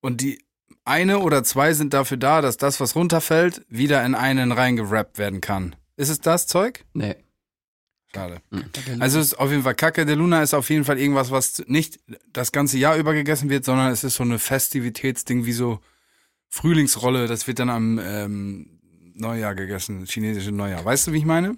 [0.01, 0.46] Und die
[0.87, 5.41] eine oder zwei sind dafür da, dass das, was runterfällt, wieder in einen reingerappt werden
[5.41, 5.75] kann.
[5.95, 6.85] Ist es das Zeug?
[6.93, 7.15] Nee.
[8.13, 8.41] Schade.
[8.99, 11.63] Also es ist auf jeden Fall Caca de Luna ist auf jeden Fall irgendwas, was
[11.67, 11.99] nicht
[12.31, 15.79] das ganze Jahr über gegessen wird, sondern es ist so eine Festivitätsding wie so
[16.47, 17.27] Frühlingsrolle.
[17.27, 18.79] Das wird dann am ähm,
[19.13, 20.85] Neujahr gegessen, chinesische Neujahr.
[20.85, 21.57] Weißt du, wie ich meine?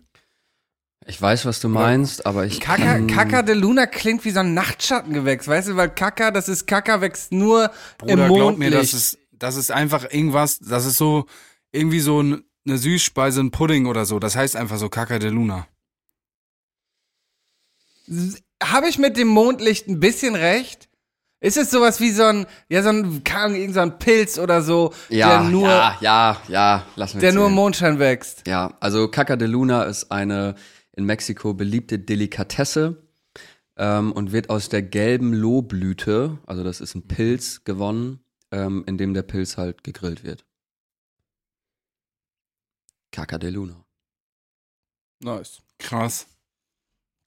[1.05, 4.41] Ich weiß, was du meinst, aber ich Kaka, kann, Kaka de Luna klingt wie so
[4.41, 8.71] ein Nachtschattengewächs, weißt du, weil Kaka, das ist Kaka, wächst nur Bruder, im glaub Mondlicht.
[8.71, 11.25] mir, das ist, das ist einfach irgendwas, das ist so
[11.71, 14.19] irgendwie so ein, eine Süßspeise, ein Pudding oder so.
[14.19, 15.67] Das heißt einfach so Caca de Luna.
[18.61, 20.89] Habe ich mit dem Mondlicht ein bisschen recht?
[21.41, 23.23] Ist es sowas wie so ein, ja, so ein,
[23.55, 27.31] irgend so ein Pilz oder so, ja, der nur, ja, ja, ja, lass mich der
[27.31, 27.53] nur im.
[27.53, 28.45] Mondschein wächst?
[28.45, 30.55] Ja, also Caca de Luna ist eine
[30.97, 33.07] in Mexiko beliebte Delikatesse
[33.77, 38.19] ähm, und wird aus der gelben Lohblüte, also das ist ein Pilz, gewonnen.
[38.51, 40.45] Ähm, in dem der Pilz halt gegrillt wird.
[43.11, 43.85] Caca de Luna.
[45.21, 45.61] Nice.
[45.77, 46.27] Krass.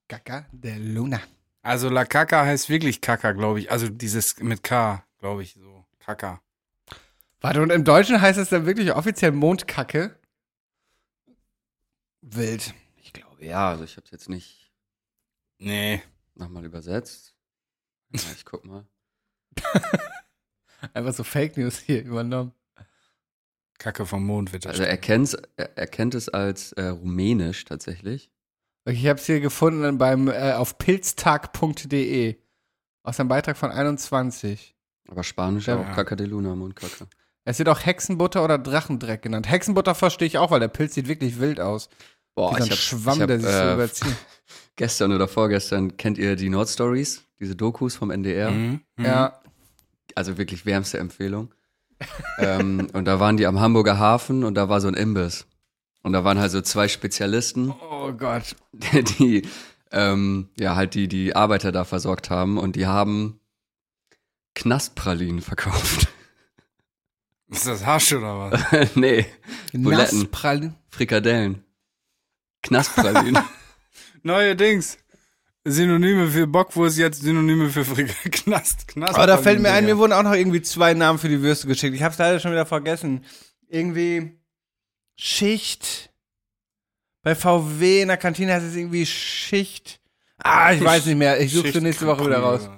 [0.08, 1.20] Caca de Luna.
[1.62, 3.70] Also La Caca heißt wirklich Kaka, glaube ich.
[3.70, 5.86] Also dieses mit K, glaube ich, so.
[6.00, 6.42] Kaka.
[7.40, 10.18] Warte, und im Deutschen heißt es dann wirklich offiziell Mondkacke?
[12.20, 12.74] Wild.
[12.96, 14.72] Ich glaube, ja, also ich habe es jetzt nicht
[15.58, 16.02] Nee.
[16.34, 17.34] nochmal übersetzt.
[18.12, 18.86] Ja, ich guck mal.
[20.94, 22.52] Einfach so Fake News hier übernommen.
[23.78, 24.72] Kacke vom Mond wird das.
[24.72, 28.30] Also er kennt's, er, er kennt es als äh, rumänisch tatsächlich.
[28.84, 32.36] Ich habe es hier gefunden beim äh, auf pilztag.de
[33.04, 34.76] aus einem Beitrag von 21.
[35.08, 35.80] Aber Spanisch Ja.
[35.80, 37.08] auch Caca de Luna, Mondkacke.
[37.44, 39.50] Es wird auch Hexenbutter oder Drachendreck genannt.
[39.50, 41.88] Hexenbutter verstehe ich auch, weil der Pilz sieht wirklich wild aus.
[42.36, 44.16] Boah, Wie so ein ich hab, Schwamm, ich hab, der sich so äh, überzieht.
[44.76, 48.50] Gestern oder vorgestern kennt ihr die Nordstories, diese Dokus vom NDR?
[48.52, 48.80] Mhm.
[48.96, 49.04] Mhm.
[49.04, 49.41] Ja.
[50.22, 51.52] Also wirklich wärmste Empfehlung.
[52.38, 55.46] ähm, und da waren die am Hamburger Hafen und da war so ein Imbiss.
[56.04, 58.54] Und da waren halt so zwei Spezialisten, Oh Gott.
[59.18, 59.42] die
[59.90, 63.40] ähm, ja halt die die Arbeiter da versorgt haben und die haben
[64.54, 66.06] Knastpralinen verkauft.
[67.48, 68.94] Ist das Hasch oder was?
[68.94, 69.26] nee,
[69.72, 70.28] Buletten.
[70.88, 71.64] Frikadellen.
[72.62, 73.42] Knastpralinen.
[74.22, 74.98] Neue Dings.
[75.64, 78.88] Synonyme für Bockwurst, jetzt Synonyme für Frik Knast.
[78.88, 81.40] Knast Aber da fällt mir ein, mir wurden auch noch irgendwie zwei Namen für die
[81.40, 81.94] Würste geschickt.
[81.94, 83.24] Ich hab's leider schon wieder vergessen.
[83.68, 84.38] Irgendwie
[85.14, 86.10] Schicht.
[87.22, 90.00] Bei VW in der Kantine heißt es irgendwie Schicht.
[90.38, 91.40] Ah, ich weiß nicht mehr.
[91.40, 92.68] Ich suche nächste Woche wieder raus.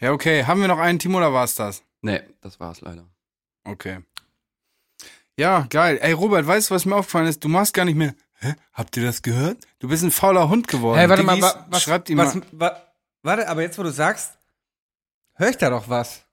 [0.00, 0.44] Ja, okay.
[0.44, 1.82] Haben wir noch einen Team oder war's das?
[2.02, 3.06] nee, das war's leider.
[3.64, 3.98] Okay.
[5.36, 5.98] Ja, geil.
[6.00, 7.42] Ey, Robert, weißt du, was mir aufgefallen ist?
[7.42, 8.14] Du machst gar nicht mehr.
[8.40, 8.54] Hä?
[8.72, 9.66] Habt ihr das gehört?
[9.80, 10.98] Du bist ein fauler Hund geworden.
[10.98, 12.44] Hey, warte mal, Diggis, wa, was, schreibt ihm was, mal.
[12.52, 12.76] wa,
[13.22, 14.38] warte, aber jetzt, wo du sagst,
[15.34, 16.24] höre ich da doch was.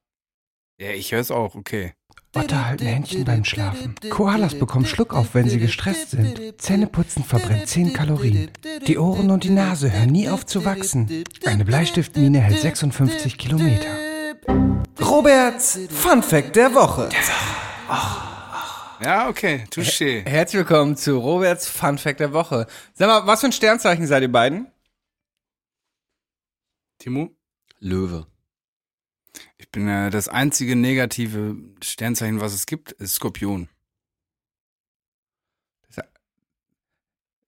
[0.80, 1.93] Ja, ich hör's auch, okay.
[2.34, 3.95] Otter halten Händchen beim Schlafen.
[4.10, 6.62] Koalas bekommen Schluckauf, wenn sie gestresst sind.
[6.62, 8.51] Zähneputzen verbrennt 10 Kalorien.
[8.86, 11.24] Die Ohren und die Nase hören nie auf zu wachsen.
[11.45, 13.89] Eine Bleistiftmine hält 56 Kilometer.
[15.01, 17.10] Roberts Fun Fact der Woche.
[19.02, 19.66] Ja, okay.
[19.70, 20.26] Touché.
[20.26, 22.66] Herzlich willkommen zu Roberts Fun Fact der Woche.
[22.93, 24.68] Sag mal, was für ein Sternzeichen seid ihr beiden?
[26.98, 27.36] Timo?
[27.80, 28.26] Löwe.
[29.58, 33.70] Ich bin äh, das einzige negative Sternzeichen, was es gibt, ist Skorpion.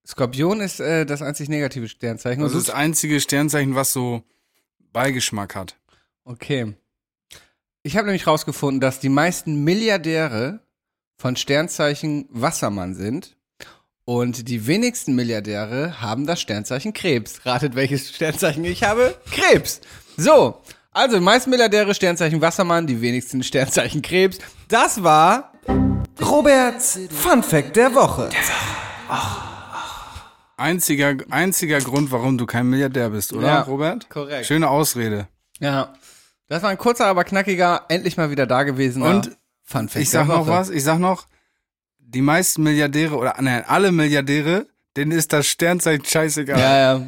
[0.06, 2.41] Skorpion ist äh, das einzig negative Sternzeichen.
[2.41, 4.24] Das Und ist das einzige Sternzeichen, was so
[4.91, 5.78] Beigeschmack hat.
[6.24, 6.76] okay.
[7.82, 10.60] Ich habe nämlich rausgefunden, dass die meisten Milliardäre
[11.20, 13.36] von Sternzeichen Wassermann sind.
[14.05, 17.45] Und die wenigsten Milliardäre haben das Sternzeichen Krebs.
[17.45, 19.15] Ratet, welches Sternzeichen ich habe?
[19.30, 19.82] Krebs.
[20.17, 20.61] So,
[20.91, 24.39] also die meisten Milliardäre Sternzeichen Wassermann, die wenigsten Sternzeichen Krebs.
[24.70, 25.51] Das war
[26.22, 28.30] Roberts Fun Fact der Woche.
[30.57, 34.09] Einziger, einziger Grund, warum du kein Milliardär bist, oder, Ja, Robert?
[34.09, 34.45] korrekt.
[34.45, 35.28] Schöne Ausrede.
[35.59, 35.93] Ja,
[36.47, 39.01] das war ein kurzer, aber knackiger, endlich mal wieder da gewesen.
[39.03, 39.38] Und
[39.70, 41.28] Fun Fact Ich sag noch was, ich sag noch,
[41.99, 44.65] die meisten Milliardäre oder nein, alle Milliardäre,
[44.97, 46.59] denen ist das Sternzeichen scheißegal.
[46.59, 47.07] Ja, ja.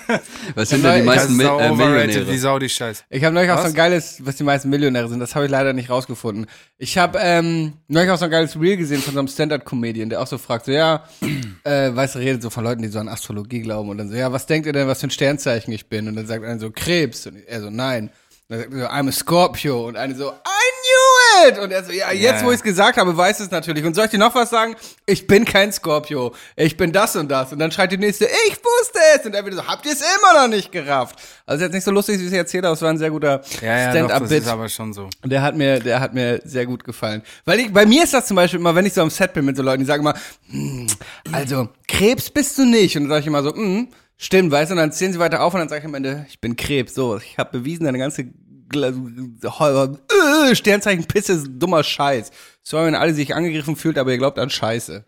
[0.54, 2.26] Was sind denn die meisten sau äh, Millionäre?
[2.26, 3.04] wie Sau die Scheiße.
[3.10, 5.20] Ich habe neulich auch so ein geiles, was die meisten Millionäre sind.
[5.20, 6.46] Das habe ich leider nicht rausgefunden.
[6.78, 10.22] Ich habe ähm, neulich auch so ein geiles Reel gesehen von so einem Stand-Up-Comedian, der
[10.22, 11.04] auch so fragt, so ja,
[11.64, 14.16] äh, weißt du, redet so von Leuten, die so an Astrologie glauben und dann so,
[14.16, 16.08] ja, was denkt ihr denn, was für ein Sternzeichen ich bin?
[16.08, 17.26] Und dann sagt einer so, Krebs.
[17.26, 18.10] Und er so, nein.
[18.50, 19.86] Und dann sagt so, I'm a Scorpio.
[19.86, 21.58] Und eine so, I knew it!
[21.60, 22.46] Und er so, ja, jetzt, Ja.
[22.46, 23.84] wo ich es gesagt habe, weiß es natürlich.
[23.84, 24.74] Und soll ich dir noch was sagen?
[25.06, 26.34] Ich bin kein Scorpio.
[26.56, 27.52] Ich bin das und das.
[27.52, 29.24] Und dann schreit die nächste, ich wusste es!
[29.24, 31.16] Und er wieder so, habt ihr es immer noch nicht gerafft?
[31.46, 33.40] Also jetzt nicht so lustig, wie ich es erzähle, aber es war ein sehr guter
[33.60, 34.42] Ja, ja, doch, das Stand-up-Bit.
[34.42, 35.08] ist aber schon so.
[35.22, 37.22] Und der hat mir, der hat mir sehr gut gefallen.
[37.44, 39.44] Weil ich, bei mir ist das zum Beispiel immer, wenn ich so am Set bin
[39.44, 40.14] mit so Leuten, die sagen immer,
[40.50, 40.88] hm,
[41.30, 42.96] also, Krebs bist du nicht.
[42.96, 45.42] Und dann sage ich immer so, hm, stimmt, weißt du, und dann zählen sie weiter
[45.42, 46.94] auf und dann sage ich am Ende, ich bin Krebs.
[46.94, 48.26] So, ich habe bewiesen, deine ganze
[48.74, 52.30] äh, Sternzeichen Pisse ist dummer Scheiß.
[52.62, 55.04] Sorry, wenn alle sich angegriffen fühlt, aber ihr glaubt an Scheiße.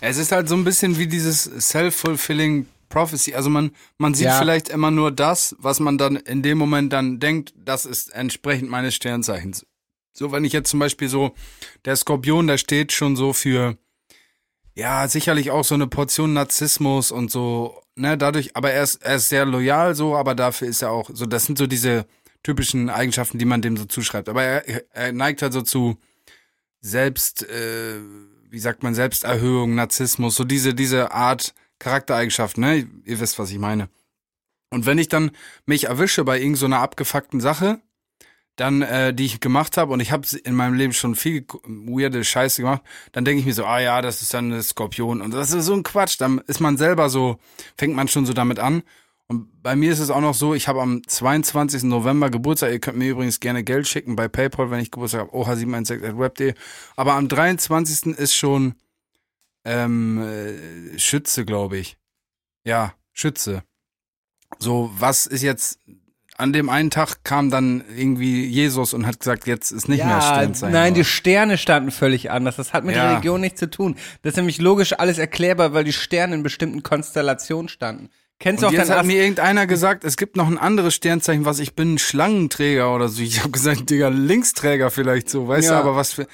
[0.00, 3.34] Es ist halt so ein bisschen wie dieses self-fulfilling prophecy.
[3.34, 4.38] Also man, man sieht Ja.
[4.38, 8.70] vielleicht immer nur das, was man dann in dem Moment dann denkt, das ist entsprechend
[8.70, 9.66] meines Sternzeichens.
[10.12, 11.32] So, wenn ich jetzt zum Beispiel so,
[11.84, 13.78] der Skorpion, der steht schon so für,
[14.74, 19.16] ja, sicherlich auch so eine Portion Narzissmus und so, ne, dadurch, aber er ist, er
[19.16, 22.06] ist sehr loyal so, aber dafür ist er auch, so, das sind so diese
[22.42, 24.28] typischen Eigenschaften, die man dem so zuschreibt.
[24.28, 25.98] Aber er, er neigt halt so zu
[26.80, 28.00] Selbst, äh,
[28.50, 32.88] wie sagt man, Selbsterhöhung, Narzissmus, so diese, diese Art Charaktereigenschaft, ne?
[33.04, 33.88] Ihr wisst, was ich meine.
[34.70, 35.32] Und wenn ich dann
[35.66, 37.80] mich erwische bei irgendeiner so abgefuckten Sache,
[38.56, 42.22] dann, äh, die ich gemacht habe, und ich habe in meinem Leben schon viel weirde
[42.22, 42.82] Scheiße gemacht,
[43.12, 45.22] dann denke ich mir so, ah ja, das ist dann eine Skorpion.
[45.22, 46.20] Und das ist so ein Quatsch.
[46.20, 47.38] Dann ist man selber so,
[47.76, 48.82] fängt man schon so damit an.
[49.26, 51.84] Und bei mir ist es auch noch so, ich habe am 22.
[51.84, 52.72] November Geburtstag.
[52.72, 55.32] Ihr könnt mir übrigens gerne Geld schicken bei PayPal, wenn ich Geburtstag habe.
[55.32, 56.54] oha716.web.de.
[56.96, 58.18] Aber am 23.
[58.18, 58.74] ist schon
[59.64, 61.96] ähm, äh, Schütze, glaube ich.
[62.64, 63.62] Ja, Schütze.
[64.58, 65.78] So, was ist jetzt
[66.42, 70.20] an dem einen Tag kam dann irgendwie Jesus und hat gesagt, jetzt ist nicht mehr
[70.20, 70.72] Sternzeichen.
[70.72, 72.56] Nein, die Sterne standen völlig anders.
[72.56, 73.10] Das hat mit Ja.
[73.12, 73.96] Religion nichts zu tun.
[74.22, 78.10] Das ist nämlich logisch alles erklärbar, weil die Sterne in bestimmten Konstellationen standen.
[78.40, 80.94] Kennst du und auch jetzt hat Ast mir irgendeiner gesagt, es gibt noch ein anderes
[80.96, 83.22] Sternzeichen, was ich bin, Schlangenträger oder so.
[83.22, 85.74] Ich habe gesagt, Digga, Linksträger vielleicht so, weißt Ja.
[85.80, 86.26] du, aber was für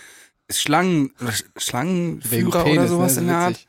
[0.50, 1.12] Schlangen,
[1.58, 3.20] Schlangenführer Wegen oder Penis, sowas ne?
[3.20, 3.66] in der Art.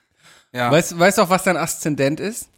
[0.54, 0.72] Ja.
[0.72, 2.50] Weißt, weißt du auch, was dein Aszendent ist?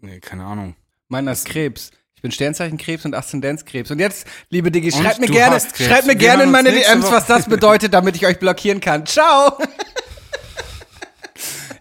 [0.00, 0.74] Nee, keine Ahnung.
[1.08, 1.90] Meiner ist Krebs.
[2.14, 3.90] Ich bin Sternzeichen Krebs und Aszendenzkrebs.
[3.90, 7.12] Und jetzt, liebe Digi, schreibt mir gerne, schreibt mir Wir gerne in meine DMs, Woche.
[7.12, 9.06] was das bedeutet, damit ich euch blockieren kann.
[9.06, 9.58] Ciao!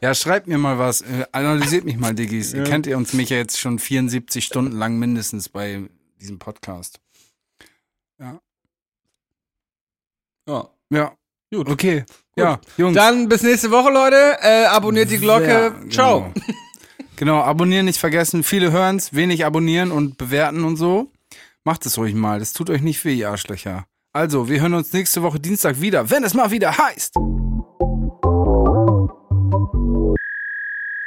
[0.01, 1.01] Ja, schreibt mir mal was.
[1.01, 2.53] Äh, Analysiert mich mal, Diggis.
[2.53, 5.81] Ihr kennt ihr uns mich ja jetzt schon 74 Stunden lang mindestens bei
[6.19, 6.99] diesem Podcast.
[8.19, 8.39] Ja.
[10.91, 11.15] Ja.
[11.51, 11.69] Gut.
[11.69, 12.03] Okay.
[12.37, 12.93] Ja, Jungs.
[12.95, 14.37] Dann bis nächste Woche, Leute.
[14.41, 15.73] Äh, abonniert die Glocke.
[15.83, 16.33] Ja, Ciao.
[17.14, 17.14] Genau.
[17.16, 18.42] genau, abonnieren nicht vergessen.
[18.42, 21.10] Viele hören's, wenig abonnieren und bewerten und so.
[21.64, 22.38] Macht es ruhig mal.
[22.38, 23.86] Das tut euch nicht weh, ihr Arschlöcher.
[24.12, 27.14] Also, wir hören uns nächste Woche Dienstag wieder, wenn es mal wieder heißt.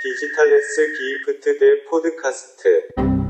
[0.03, 3.26] 디지털 S 기프트 대 포드카스트